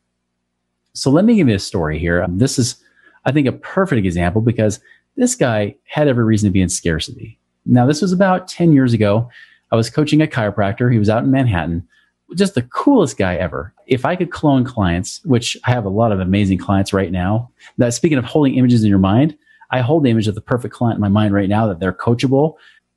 So 0.93 1.11
let 1.11 1.25
me 1.25 1.37
give 1.37 1.49
you 1.49 1.55
a 1.55 1.61
story 1.61 1.99
here. 1.99 2.23
Um, 2.23 2.39
this 2.39 2.59
is, 2.59 2.77
I 3.25 3.33
think, 3.33 3.47
a 3.47 3.53
perfect 3.53 4.05
example 4.05 4.41
because 4.41 4.81
this 5.17 5.35
guy 5.35 5.77
had 5.85 6.09
every 6.09 6.25
reason 6.25 6.49
to 6.49 6.53
be 6.53 6.63
in 6.63 6.69
scarcity. 6.69 7.39
Now, 7.67 7.87
this 7.87 8.01
was 8.01 8.13
about 8.13 8.49
10 8.49 8.73
years 8.73 8.93
ago. 8.93 9.29
I 9.73 9.77
was 9.77 9.91
coaching 9.91 10.23
a 10.23 10.27
chiropractor. 10.27 10.91
He 10.91 10.99
was 10.99 11.11
out 11.11 11.25
in 11.25 11.31
Manhattan. 11.31 11.87
Just 12.35 12.55
the 12.55 12.63
coolest 12.63 13.19
guy 13.19 13.37
ever. 13.37 13.75
If 13.87 14.05
I 14.05 14.17
could 14.17 14.31
clone 14.31 14.65
clients, 14.65 15.25
which 15.25 15.57
I 15.65 15.71
have 15.71 15.85
a 15.85 15.91
lot 15.91 16.13
of 16.13 16.21
amazing 16.21 16.59
clients 16.59 16.93
right 16.93 17.13
now, 17.13 17.51
that 17.79 17.95
speaking 17.95 18.19
of 18.19 18.25
holding 18.25 18.55
images 18.55 18.83
in 18.83 18.91
your 18.91 18.99
mind, 18.99 19.37
I 19.71 19.81
hold 19.81 20.05
the 20.05 20.11
image 20.11 20.29
of 20.29 20.35
the 20.35 20.41
perfect 20.41 20.75
client 20.75 20.97
in 20.97 21.01
my 21.01 21.09
mind 21.09 21.35
right 21.35 21.49
now 21.49 21.67
that 21.67 21.81
they're 21.81 21.93
coachable, 21.93 22.55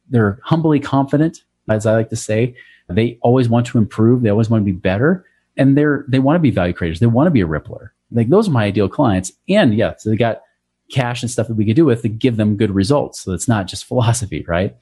they're 0.09 0.39
humbly 0.43 0.79
confident, 0.79 1.43
as 1.69 1.85
I 1.85 1.93
like 1.93 2.09
to 2.09 2.15
say. 2.15 2.55
They 2.87 3.19
always 3.21 3.49
want 3.49 3.67
to 3.67 3.77
improve, 3.77 4.21
they 4.21 4.29
always 4.29 4.49
want 4.49 4.61
to 4.61 4.65
be 4.65 4.77
better, 4.77 5.25
and 5.59 5.77
they're 5.77 6.05
they 6.07 6.19
want 6.19 6.35
to 6.35 6.39
be 6.39 6.49
value 6.49 6.73
creators. 6.73 6.99
They 6.99 7.05
want 7.05 7.27
to 7.27 7.31
be 7.31 7.41
a 7.41 7.47
rippler. 7.47 7.89
Like 8.11 8.29
those 8.29 8.47
are 8.47 8.51
my 8.51 8.63
ideal 8.63 8.89
clients. 8.89 9.31
And 9.47 9.75
yeah, 9.75 9.93
so 9.97 10.09
they 10.09 10.15
got 10.15 10.41
cash 10.89 11.21
and 11.21 11.29
stuff 11.29 11.47
that 11.47 11.53
we 11.53 11.65
could 11.65 11.75
do 11.75 11.85
with 11.85 12.01
to 12.01 12.09
give 12.09 12.37
them 12.37 12.57
good 12.57 12.71
results. 12.71 13.19
So 13.19 13.33
it's 13.33 13.47
not 13.47 13.67
just 13.67 13.85
philosophy, 13.87 14.43
right? 14.47 14.75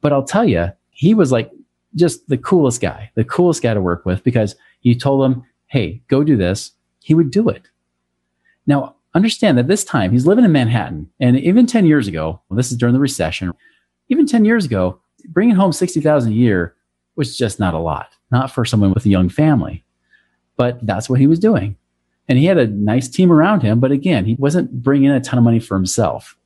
But 0.00 0.12
I'll 0.12 0.22
tell 0.22 0.44
you, 0.44 0.70
he 0.90 1.14
was 1.14 1.32
like 1.32 1.50
just 1.96 2.28
the 2.28 2.38
coolest 2.38 2.80
guy, 2.80 3.10
the 3.14 3.24
coolest 3.24 3.62
guy 3.62 3.74
to 3.74 3.80
work 3.80 4.04
with 4.04 4.22
because 4.22 4.54
you 4.82 4.94
told 4.94 5.24
him, 5.24 5.42
Hey, 5.66 6.02
go 6.08 6.22
do 6.22 6.36
this. 6.36 6.72
He 7.00 7.14
would 7.14 7.30
do 7.30 7.48
it. 7.48 7.68
Now 8.66 8.96
understand 9.14 9.56
that 9.58 9.66
this 9.66 9.84
time 9.84 10.12
he's 10.12 10.26
living 10.26 10.44
in 10.44 10.52
Manhattan 10.52 11.10
and 11.18 11.38
even 11.38 11.66
10 11.66 11.86
years 11.86 12.06
ago, 12.06 12.40
well, 12.48 12.56
this 12.56 12.70
is 12.70 12.76
during 12.76 12.92
the 12.92 13.00
recession, 13.00 13.52
even 14.08 14.26
10 14.26 14.44
years 14.44 14.66
ago, 14.66 15.00
bringing 15.28 15.54
home 15.54 15.72
60,000 15.72 16.30
a 16.30 16.34
year 16.34 16.74
was 17.16 17.36
just 17.36 17.58
not 17.58 17.74
a 17.74 17.78
lot, 17.78 18.14
not 18.30 18.50
for 18.50 18.64
someone 18.64 18.92
with 18.92 19.06
a 19.06 19.10
young 19.10 19.28
family. 19.28 19.84
But 20.58 20.84
that's 20.86 21.08
what 21.08 21.18
he 21.18 21.26
was 21.26 21.38
doing. 21.38 21.76
And 22.28 22.38
he 22.38 22.44
had 22.44 22.58
a 22.58 22.66
nice 22.66 23.08
team 23.08 23.32
around 23.32 23.62
him. 23.62 23.80
But 23.80 23.92
again, 23.92 24.26
he 24.26 24.34
wasn't 24.34 24.82
bringing 24.82 25.08
in 25.08 25.14
a 25.14 25.20
ton 25.20 25.38
of 25.38 25.44
money 25.44 25.60
for 25.60 25.74
himself. 25.74 26.36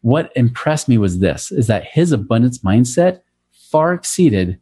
What 0.00 0.32
impressed 0.34 0.88
me 0.88 0.96
was 0.96 1.18
this 1.18 1.52
is 1.52 1.66
that 1.66 1.84
his 1.84 2.12
abundance 2.12 2.60
mindset 2.60 3.20
far 3.50 3.92
exceeded 3.92 4.58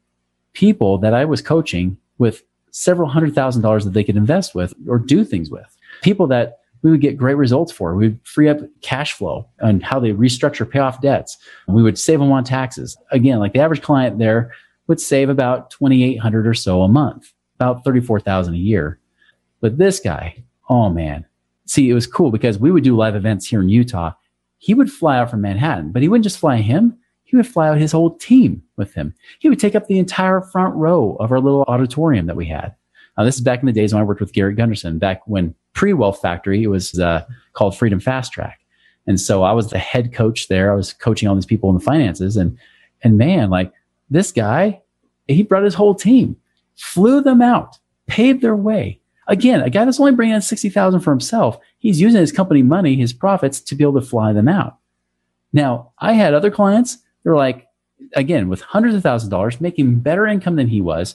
people 0.52 0.98
that 0.98 1.14
I 1.14 1.24
was 1.24 1.40
coaching 1.40 1.96
with 2.18 2.42
several 2.72 3.08
hundred 3.08 3.34
thousand 3.34 3.62
dollars 3.62 3.84
that 3.84 3.92
they 3.92 4.04
could 4.04 4.16
invest 4.16 4.54
with 4.54 4.74
or 4.88 4.98
do 4.98 5.24
things 5.24 5.50
with. 5.50 5.76
People 6.02 6.26
that 6.28 6.58
we 6.82 6.90
would 6.90 7.00
get 7.00 7.16
great 7.16 7.36
results 7.36 7.72
for. 7.72 7.94
We'd 7.94 8.18
free 8.24 8.48
up 8.48 8.58
cash 8.80 9.12
flow 9.12 9.46
and 9.58 9.82
how 9.82 10.00
they 10.00 10.12
restructure, 10.12 10.68
pay 10.68 10.78
off 10.78 11.00
debts. 11.00 11.36
We 11.68 11.82
would 11.82 11.98
save 11.98 12.20
them 12.20 12.32
on 12.32 12.44
taxes. 12.44 12.96
Again, 13.10 13.38
like 13.38 13.52
the 13.52 13.60
average 13.60 13.82
client 13.82 14.18
there 14.18 14.52
would 14.86 15.00
save 15.00 15.28
about 15.28 15.70
2,800 15.70 16.46
or 16.46 16.54
so 16.54 16.82
a 16.82 16.88
month, 16.88 17.32
about 17.60 17.84
34,000 17.84 18.54
a 18.54 18.56
year. 18.56 18.98
But 19.60 19.78
this 19.78 20.00
guy, 20.00 20.42
oh 20.68 20.88
man. 20.88 21.26
See, 21.66 21.88
it 21.88 21.94
was 21.94 22.06
cool 22.06 22.30
because 22.30 22.58
we 22.58 22.72
would 22.72 22.82
do 22.82 22.96
live 22.96 23.14
events 23.14 23.46
here 23.46 23.60
in 23.60 23.68
Utah. 23.68 24.12
He 24.58 24.74
would 24.74 24.90
fly 24.90 25.18
out 25.18 25.30
from 25.30 25.42
Manhattan, 25.42 25.92
but 25.92 26.02
he 26.02 26.08
wouldn't 26.08 26.24
just 26.24 26.38
fly 26.38 26.56
him. 26.56 26.96
He 27.24 27.36
would 27.36 27.46
fly 27.46 27.68
out 27.68 27.78
his 27.78 27.92
whole 27.92 28.16
team 28.16 28.62
with 28.76 28.92
him. 28.94 29.14
He 29.38 29.48
would 29.48 29.60
take 29.60 29.76
up 29.76 29.86
the 29.86 29.98
entire 29.98 30.40
front 30.40 30.74
row 30.74 31.16
of 31.20 31.30
our 31.30 31.38
little 31.38 31.64
auditorium 31.68 32.26
that 32.26 32.34
we 32.36 32.46
had. 32.46 32.74
Now, 33.16 33.24
this 33.24 33.36
is 33.36 33.40
back 33.40 33.60
in 33.60 33.66
the 33.66 33.72
days 33.72 33.92
when 33.92 34.00
I 34.00 34.04
worked 34.04 34.20
with 34.20 34.32
Garrett 34.32 34.56
Gunderson, 34.56 34.98
back 34.98 35.22
when 35.26 35.54
pre 35.74 35.92
Wealth 35.92 36.20
Factory, 36.20 36.62
it 36.62 36.68
was 36.68 36.98
uh, 36.98 37.24
called 37.52 37.76
Freedom 37.76 38.00
Fast 38.00 38.32
Track. 38.32 38.60
And 39.06 39.20
so 39.20 39.42
I 39.42 39.52
was 39.52 39.70
the 39.70 39.78
head 39.78 40.12
coach 40.12 40.48
there. 40.48 40.72
I 40.72 40.74
was 40.74 40.92
coaching 40.92 41.28
all 41.28 41.34
these 41.34 41.46
people 41.46 41.68
in 41.70 41.76
the 41.76 41.84
finances. 41.84 42.36
And, 42.36 42.58
and 43.02 43.16
man, 43.16 43.50
like 43.50 43.72
this 44.08 44.32
guy, 44.32 44.80
he 45.28 45.42
brought 45.42 45.62
his 45.62 45.74
whole 45.74 45.94
team, 45.94 46.36
flew 46.80 47.20
them 47.20 47.42
out, 47.42 47.78
paved 48.06 48.42
their 48.42 48.56
way, 48.56 49.00
Again, 49.30 49.60
a 49.60 49.70
guy 49.70 49.84
that's 49.84 50.00
only 50.00 50.10
bringing 50.10 50.34
in 50.34 50.42
60,000 50.42 50.98
for 51.00 51.12
himself, 51.12 51.56
he's 51.78 52.00
using 52.00 52.20
his 52.20 52.32
company 52.32 52.64
money, 52.64 52.96
his 52.96 53.12
profits 53.12 53.60
to 53.60 53.76
be 53.76 53.84
able 53.84 54.00
to 54.00 54.06
fly 54.06 54.32
them 54.32 54.48
out. 54.48 54.78
Now, 55.52 55.92
I 56.00 56.14
had 56.14 56.34
other 56.34 56.50
clients, 56.50 56.98
they're 57.22 57.36
like, 57.36 57.68
again, 58.14 58.48
with 58.48 58.60
hundreds 58.60 58.96
of 58.96 59.04
thousands 59.04 59.28
of 59.28 59.30
dollars, 59.30 59.60
making 59.60 60.00
better 60.00 60.26
income 60.26 60.56
than 60.56 60.66
he 60.66 60.80
was, 60.80 61.14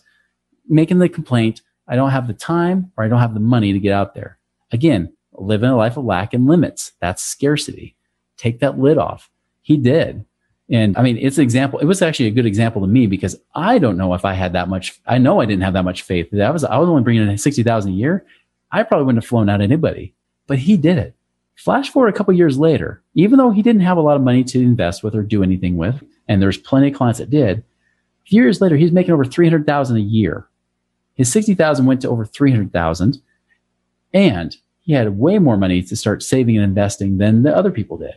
making 0.66 1.00
the 1.00 1.10
complaint, 1.10 1.62
I 1.90 1.98
don't 1.98 2.12
have 2.12 2.28
the 2.28 2.34
time 2.34 2.94
or 2.96 3.04
I 3.04 3.10
don't 3.10 3.20
have 3.20 3.34
the 3.34 3.42
money 3.42 3.74
to 3.74 3.80
get 3.80 3.92
out 3.92 4.14
there. 4.14 4.40
Again, 4.72 5.12
living 5.34 5.70
a 5.70 5.76
life 5.76 5.98
of 5.98 6.06
lack 6.06 6.34
and 6.34 6.48
limits. 6.48 6.94
That's 7.02 7.22
scarcity. 7.22 7.98
Take 8.38 8.62
that 8.62 8.80
lid 8.80 8.98
off. 8.98 9.30
He 9.62 9.76
did. 9.76 10.24
And 10.70 10.98
I 10.98 11.04
mean, 11.04 11.18
it's 11.18 11.38
an 11.38 11.44
example. 11.44 11.80
It 11.80 11.86
was 11.86 12.02
actually 12.02 12.28
a 12.28 12.32
good 12.32 12.46
example 12.46 12.82
to 12.82 12.88
me 12.88 13.06
because 13.06 13.36
I 13.54 13.78
don't 13.78 13.98
know 13.98 14.14
if 14.16 14.26
I 14.26 14.34
had 14.34 14.54
that 14.54 14.68
much. 14.68 15.00
I 15.06 15.20
know 15.20 15.40
I 15.40 15.46
didn't 15.46 15.64
have 15.64 15.74
that 15.74 15.84
much 15.84 16.02
faith. 16.02 16.30
That 16.32 16.54
was 16.54 16.64
I 16.64 16.78
was 16.78 16.90
only 16.90 17.04
bringing 17.04 17.28
in 17.28 17.38
sixty 17.38 17.62
thousand 17.62 17.92
a 17.92 17.96
year. 17.96 18.26
I 18.72 18.84
probably 18.84 19.06
wouldn't 19.06 19.24
have 19.24 19.30
flown 19.30 19.48
out 19.48 19.62
anybody, 19.62 20.16
but 20.48 20.58
he 20.58 20.76
did 20.76 20.98
it. 20.98 21.16
Flash 21.56 21.90
forward 21.90 22.10
a 22.14 22.18
couple 22.18 22.34
years 22.34 22.58
later, 22.58 23.02
even 23.14 23.38
though 23.38 23.52
he 23.52 23.62
didn't 23.62 23.84
have 23.84 23.98
a 23.98 24.02
lot 24.02 24.18
of 24.18 24.24
money 24.24 24.44
to 24.44 24.60
invest 24.60 25.04
with 25.04 25.16
or 25.16 25.24
do 25.24 25.44
anything 25.44 25.78
with, 25.78 26.04
and 26.28 26.42
there's 26.42 26.58
plenty 26.58 26.90
of 26.90 26.96
clients 26.96 27.20
that 27.20 27.30
did. 27.30 27.60
A 27.60 28.30
few 28.30 28.42
years 28.42 28.60
later, 28.60 28.76
he's 28.76 28.92
making 28.92 29.14
over 29.14 29.24
three 29.24 29.46
hundred 29.46 29.68
thousand 29.68 29.98
a 29.98 30.02
year. 30.02 30.48
His 31.14 31.32
sixty 31.32 31.54
thousand 31.54 31.86
went 31.86 32.02
to 32.02 32.10
over 32.10 32.26
three 32.26 32.50
hundred 32.50 32.74
thousand, 32.74 33.22
and 34.14 34.58
he 34.80 34.94
had 34.94 35.18
way 35.18 35.38
more 35.38 35.58
money 35.58 35.84
to 35.84 35.96
start 35.96 36.24
saving 36.24 36.56
and 36.56 36.64
investing 36.64 37.20
than 37.20 37.44
the 37.44 37.56
other 37.56 37.72
people 37.72 37.98
did. 37.98 38.16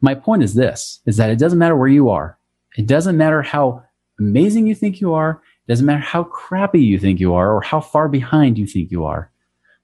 My 0.00 0.14
point 0.14 0.42
is 0.42 0.54
this, 0.54 1.00
is 1.06 1.16
that 1.16 1.30
it 1.30 1.38
doesn't 1.38 1.58
matter 1.58 1.76
where 1.76 1.88
you 1.88 2.10
are. 2.10 2.38
It 2.76 2.86
doesn't 2.86 3.16
matter 3.16 3.42
how 3.42 3.82
amazing 4.18 4.66
you 4.66 4.74
think 4.74 5.00
you 5.00 5.14
are. 5.14 5.42
It 5.66 5.72
doesn't 5.72 5.86
matter 5.86 6.00
how 6.00 6.24
crappy 6.24 6.82
you 6.82 6.98
think 6.98 7.18
you 7.18 7.34
are 7.34 7.52
or 7.52 7.62
how 7.62 7.80
far 7.80 8.08
behind 8.08 8.58
you 8.58 8.66
think 8.66 8.90
you 8.90 9.04
are. 9.04 9.30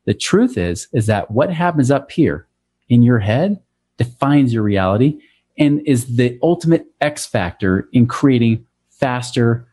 The 0.05 0.15
truth 0.15 0.59
is, 0.59 0.89
is 0.93 1.07
that 1.07 1.31
what 1.31 1.51
happens 1.51 1.91
up 1.91 2.11
here 2.11 2.47
in 2.89 3.03
your 3.03 3.21
head 3.21 3.61
defines 3.97 4.53
your 4.53 4.63
reality 4.63 5.21
and 5.59 5.81
is 5.87 6.17
the 6.17 6.39
ultimate 6.43 6.87
X 7.01 7.27
factor 7.27 7.89
in 7.93 8.07
creating 8.07 8.67
faster, 8.91 9.67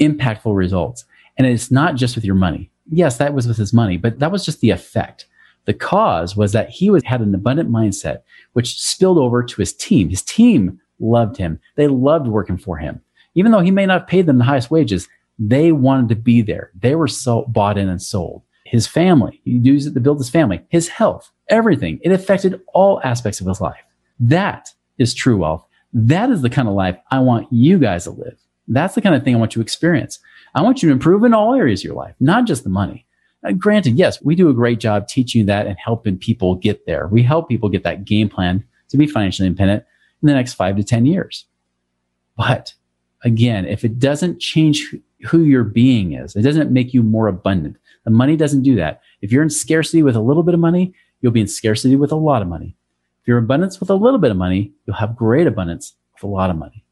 impactful 0.00 0.56
results. 0.56 1.04
And 1.36 1.46
it's 1.46 1.70
not 1.70 1.96
just 1.96 2.14
with 2.14 2.24
your 2.24 2.34
money. 2.34 2.70
Yes, 2.90 3.18
that 3.18 3.34
was 3.34 3.46
with 3.46 3.56
his 3.56 3.72
money, 3.72 3.96
but 3.96 4.18
that 4.20 4.32
was 4.32 4.44
just 4.44 4.60
the 4.60 4.70
effect. 4.70 5.26
The 5.66 5.74
cause 5.74 6.36
was 6.36 6.52
that 6.52 6.70
he 6.70 6.90
was 6.90 7.02
had 7.04 7.20
an 7.20 7.34
abundant 7.34 7.70
mindset, 7.70 8.22
which 8.54 8.80
spilled 8.80 9.18
over 9.18 9.42
to 9.42 9.56
his 9.60 9.72
team. 9.72 10.08
His 10.08 10.22
team 10.22 10.80
loved 10.98 11.36
him. 11.36 11.60
They 11.74 11.88
loved 11.88 12.26
working 12.26 12.56
for 12.56 12.78
him. 12.78 13.02
Even 13.34 13.52
though 13.52 13.60
he 13.60 13.70
may 13.70 13.84
not 13.84 14.00
have 14.00 14.08
paid 14.08 14.26
them 14.26 14.38
the 14.38 14.44
highest 14.44 14.70
wages, 14.70 15.08
They 15.38 15.72
wanted 15.72 16.08
to 16.08 16.16
be 16.16 16.42
there. 16.42 16.70
They 16.74 16.94
were 16.94 17.08
so 17.08 17.44
bought 17.48 17.78
in 17.78 17.88
and 17.88 18.00
sold. 18.00 18.42
His 18.64 18.86
family, 18.86 19.40
he 19.44 19.52
used 19.52 19.86
it 19.86 19.94
to 19.94 20.00
build 20.00 20.18
his 20.18 20.30
family, 20.30 20.64
his 20.70 20.88
health, 20.88 21.30
everything. 21.48 22.00
It 22.02 22.10
affected 22.10 22.60
all 22.72 23.00
aspects 23.04 23.40
of 23.40 23.46
his 23.46 23.60
life. 23.60 23.84
That 24.18 24.70
is 24.98 25.14
true 25.14 25.36
wealth. 25.36 25.64
That 25.92 26.30
is 26.30 26.42
the 26.42 26.50
kind 26.50 26.68
of 26.68 26.74
life 26.74 26.96
I 27.10 27.20
want 27.20 27.52
you 27.52 27.78
guys 27.78 28.04
to 28.04 28.10
live. 28.10 28.38
That's 28.68 28.94
the 28.94 29.02
kind 29.02 29.14
of 29.14 29.22
thing 29.22 29.36
I 29.36 29.38
want 29.38 29.54
you 29.54 29.60
to 29.60 29.64
experience. 29.64 30.18
I 30.54 30.62
want 30.62 30.82
you 30.82 30.88
to 30.88 30.92
improve 30.92 31.22
in 31.22 31.34
all 31.34 31.54
areas 31.54 31.80
of 31.80 31.84
your 31.84 31.94
life, 31.94 32.14
not 32.18 32.46
just 32.46 32.64
the 32.64 32.70
money. 32.70 33.05
Uh, 33.46 33.52
granted, 33.52 33.96
yes, 33.96 34.20
we 34.22 34.34
do 34.34 34.48
a 34.48 34.54
great 34.54 34.80
job 34.80 35.06
teaching 35.06 35.46
that 35.46 35.66
and 35.66 35.78
helping 35.78 36.18
people 36.18 36.56
get 36.56 36.84
there. 36.86 37.06
We 37.08 37.22
help 37.22 37.48
people 37.48 37.68
get 37.68 37.84
that 37.84 38.04
game 38.04 38.28
plan 38.28 38.64
to 38.88 38.96
be 38.96 39.06
financially 39.06 39.46
independent 39.46 39.84
in 40.22 40.26
the 40.26 40.34
next 40.34 40.54
five 40.54 40.76
to 40.76 40.82
10 40.82 41.06
years. 41.06 41.46
But 42.36 42.74
again, 43.22 43.66
if 43.66 43.84
it 43.84 43.98
doesn't 43.98 44.40
change 44.40 44.94
who 45.28 45.44
your 45.44 45.64
being 45.64 46.12
is, 46.12 46.36
it 46.36 46.42
doesn't 46.42 46.70
make 46.70 46.92
you 46.92 47.02
more 47.02 47.28
abundant. 47.28 47.76
The 48.04 48.10
money 48.10 48.36
doesn't 48.36 48.62
do 48.62 48.76
that. 48.76 49.00
If 49.22 49.32
you're 49.32 49.42
in 49.42 49.50
scarcity 49.50 50.02
with 50.02 50.16
a 50.16 50.20
little 50.20 50.42
bit 50.42 50.54
of 50.54 50.60
money, 50.60 50.94
you'll 51.20 51.32
be 51.32 51.40
in 51.40 51.48
scarcity 51.48 51.96
with 51.96 52.12
a 52.12 52.16
lot 52.16 52.42
of 52.42 52.48
money. 52.48 52.76
If 53.20 53.28
you're 53.28 53.38
abundance 53.38 53.80
with 53.80 53.90
a 53.90 53.94
little 53.94 54.18
bit 54.18 54.30
of 54.30 54.36
money, 54.36 54.72
you'll 54.86 54.96
have 54.96 55.16
great 55.16 55.46
abundance 55.46 55.94
with 56.14 56.22
a 56.22 56.28
lot 56.28 56.50
of 56.50 56.56
money. 56.56 56.84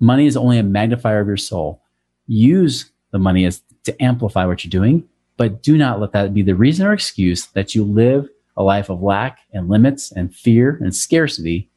Money 0.00 0.26
is 0.26 0.36
only 0.36 0.58
a 0.58 0.62
magnifier 0.62 1.20
of 1.20 1.26
your 1.26 1.36
soul. 1.36 1.82
Use 2.26 2.90
the 3.10 3.18
money 3.18 3.44
as 3.44 3.62
to 3.84 4.02
amplify 4.02 4.46
what 4.46 4.64
you're 4.64 4.70
doing, 4.70 5.06
but 5.36 5.62
do 5.62 5.76
not 5.76 6.00
let 6.00 6.12
that 6.12 6.34
be 6.34 6.42
the 6.42 6.54
reason 6.54 6.86
or 6.86 6.92
excuse 6.92 7.46
that 7.46 7.74
you 7.74 7.84
live 7.84 8.28
a 8.56 8.62
life 8.62 8.90
of 8.90 9.02
lack 9.02 9.40
and 9.52 9.68
limits 9.68 10.12
and 10.12 10.34
fear 10.34 10.78
and 10.80 10.94
scarcity. 10.94 11.70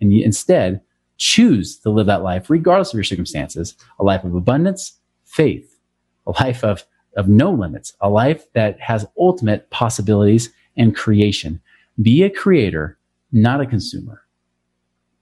And 0.00 0.12
you 0.12 0.24
instead 0.24 0.80
choose 1.18 1.76
to 1.78 1.90
live 1.90 2.06
that 2.06 2.22
life 2.22 2.50
regardless 2.50 2.92
of 2.92 2.94
your 2.94 3.04
circumstances, 3.04 3.76
a 3.98 4.04
life 4.04 4.24
of 4.24 4.34
abundance, 4.34 4.98
faith, 5.24 5.78
a 6.26 6.32
life 6.42 6.64
of, 6.64 6.84
of 7.16 7.28
no 7.28 7.52
limits, 7.52 7.94
a 8.00 8.08
life 8.08 8.44
that 8.54 8.80
has 8.80 9.06
ultimate 9.18 9.68
possibilities 9.70 10.50
and 10.76 10.96
creation. 10.96 11.60
Be 12.00 12.22
a 12.22 12.30
creator, 12.30 12.98
not 13.30 13.60
a 13.60 13.66
consumer. 13.66 14.22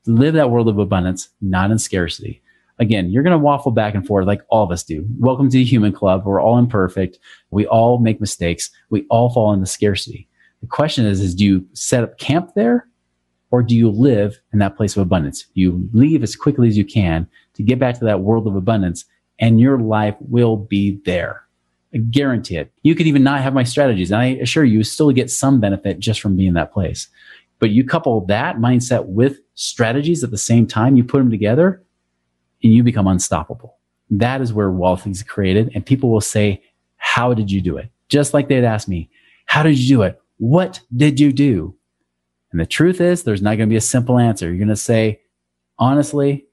Live 0.06 0.35
that 0.35 0.50
world 0.50 0.68
of 0.68 0.78
abundance, 0.78 1.28
not 1.40 1.70
in 1.70 1.78
scarcity. 1.78 2.40
Again, 2.81 3.11
you're 3.11 3.23
going 3.23 3.39
to 3.39 3.45
waffle 3.45 3.73
back 3.73 3.95
and 3.95 4.07
forth 4.07 4.27
like 4.27 4.41
all 4.49 4.65
of 4.65 4.71
us 4.71 4.83
do. 4.83 5.07
Welcome 5.19 5.51
to 5.51 5.59
the 5.59 5.65
human 5.65 5.93
club. 5.93 6.25
We're 6.25 6.41
all 6.41 6.59
imperfect. 6.59 7.19
We 7.51 7.67
all 7.67 7.99
make 7.99 8.23
mistakes. 8.23 8.71
We 8.89 9.07
all 9.11 9.29
fall 9.29 9.53
into 9.53 9.67
scarcity. 9.67 10.27
The 10.63 10.67
question 10.67 11.05
is, 11.05 11.21
is 11.21 11.35
do 11.35 11.45
you 11.45 11.67
set 11.75 12.03
up 12.03 12.19
camp 12.19 12.53
there 12.57 12.89
or 13.51 13.63
do 13.63 13.77
you 13.77 13.91
live 13.91 14.41
in 14.55 14.61
that 14.61 14.79
place 14.79 14.97
of 14.97 15.03
abundance? 15.03 15.45
You 15.53 15.91
leave 15.93 16.23
as 16.23 16.35
quickly 16.35 16.69
as 16.69 16.79
you 16.79 16.87
can 16.87 17.29
to 17.53 17.63
get 17.63 17.79
back 17.79 17.99
to 17.99 18.05
that 18.07 18.23
world 18.23 18.47
of 18.47 18.57
abundance 18.57 19.05
and 19.39 19.61
your 19.61 19.79
life 19.79 20.17
will 20.21 20.57
be 20.57 21.03
there. 21.05 21.45
I 21.93 21.99
guarantee 21.99 22.57
it. 22.57 22.73
You 22.83 22.95
could 22.95 23.07
even 23.07 23.23
not 23.23 23.43
have 23.43 23.53
my 23.53 23.65
strategies. 23.65 24.11
And 24.11 24.23
I 24.23 24.27
assure 24.37 24.65
you, 24.65 24.79
you 24.79 24.85
still 24.85 25.11
get 25.13 25.31
some 25.31 25.61
benefit 25.61 25.99
just 25.99 26.23
from 26.23 26.35
being 26.35 26.49
in 26.49 26.55
that 26.55 26.73
place. 26.73 27.09
But 27.59 27.71
you 27.71 27.85
couple 27.85 28.25
that 28.27 28.57
mindset 28.57 29.05
with 29.05 29.39
strategies 29.55 30.25
at 30.25 30.31
the 30.31 30.39
same 30.39 30.67
time, 30.67 30.97
you 30.97 31.05
put 31.05 31.19
them 31.19 31.31
together 31.31 31.85
and 32.62 32.73
you 32.73 32.83
become 32.83 33.07
unstoppable. 33.07 33.76
That 34.11 34.40
is 34.40 34.52
where 34.52 34.71
wealth 34.71 35.07
is 35.07 35.23
created. 35.23 35.71
And 35.75 35.85
people 35.85 36.11
will 36.11 36.21
say, 36.21 36.62
how 36.97 37.33
did 37.35 37.50
you 37.50 37.61
do 37.61 37.76
it? 37.76 37.90
Just 38.09 38.35
like 38.35 38.49
they'd 38.49 38.64
ask 38.64 38.88
me, 38.88 39.09
how 39.47 39.62
did 39.62 39.79
you 39.79 39.97
do 39.97 40.02
it? 40.02 40.21
What 40.38 40.81
did 40.97 41.21
you 41.21 41.33
do? 41.33 41.75
And 42.50 42.61
the 42.61 42.67
truth 42.67 43.00
is, 43.00 43.23
there's 43.23 43.43
not 43.43 43.57
going 43.57 43.69
to 43.69 43.73
be 43.73 43.76
a 43.76 43.81
simple 43.81 44.19
answer. 44.19 44.49
You're 44.49 44.57
going 44.57 44.69
to 44.69 44.76
say, 44.76 45.21
honestly, 45.79 46.47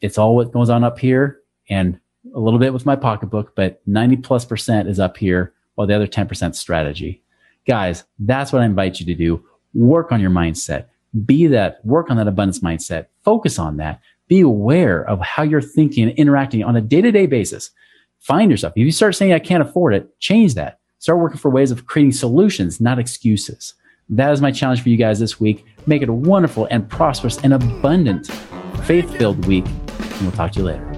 it's 0.00 0.18
all 0.18 0.36
what 0.36 0.52
goes 0.52 0.70
on 0.70 0.84
up 0.84 0.98
here 0.98 1.40
and 1.68 1.98
a 2.34 2.38
little 2.38 2.60
bit 2.60 2.72
with 2.72 2.86
my 2.86 2.96
pocketbook, 2.96 3.54
but 3.56 3.80
90 3.86 4.16
plus 4.18 4.44
percent 4.44 4.88
is 4.88 5.00
up 5.00 5.16
here 5.16 5.54
while 5.74 5.86
the 5.86 5.94
other 5.94 6.06
10% 6.06 6.54
strategy. 6.54 7.22
Guys, 7.66 8.04
that's 8.18 8.52
what 8.52 8.62
I 8.62 8.64
invite 8.64 9.00
you 9.00 9.06
to 9.06 9.14
do. 9.14 9.44
Work 9.74 10.12
on 10.12 10.20
your 10.20 10.30
mindset. 10.30 10.86
Be 11.24 11.46
that, 11.48 11.84
work 11.84 12.10
on 12.10 12.16
that 12.16 12.28
abundance 12.28 12.60
mindset. 12.60 13.06
Focus 13.24 13.58
on 13.58 13.76
that. 13.78 14.00
Be 14.28 14.40
aware 14.40 15.02
of 15.08 15.20
how 15.20 15.42
you're 15.42 15.62
thinking 15.62 16.08
and 16.08 16.18
interacting 16.18 16.62
on 16.62 16.76
a 16.76 16.80
day 16.80 17.00
to 17.00 17.10
day 17.10 17.26
basis. 17.26 17.70
Find 18.18 18.50
yourself. 18.50 18.74
If 18.76 18.84
you 18.84 18.92
start 18.92 19.16
saying, 19.16 19.32
I 19.32 19.38
can't 19.38 19.62
afford 19.62 19.94
it, 19.94 20.18
change 20.20 20.54
that. 20.54 20.80
Start 20.98 21.20
working 21.20 21.38
for 21.38 21.50
ways 21.50 21.70
of 21.70 21.86
creating 21.86 22.12
solutions, 22.12 22.80
not 22.80 22.98
excuses. 22.98 23.74
That 24.10 24.32
is 24.32 24.40
my 24.40 24.50
challenge 24.50 24.82
for 24.82 24.88
you 24.88 24.96
guys 24.96 25.18
this 25.18 25.38
week. 25.38 25.64
Make 25.86 26.02
it 26.02 26.08
a 26.08 26.12
wonderful 26.12 26.66
and 26.70 26.88
prosperous 26.88 27.38
and 27.38 27.54
abundant, 27.54 28.26
faith 28.84 29.16
filled 29.16 29.46
week. 29.46 29.66
And 29.66 30.22
we'll 30.22 30.32
talk 30.32 30.52
to 30.52 30.60
you 30.60 30.66
later. 30.66 30.97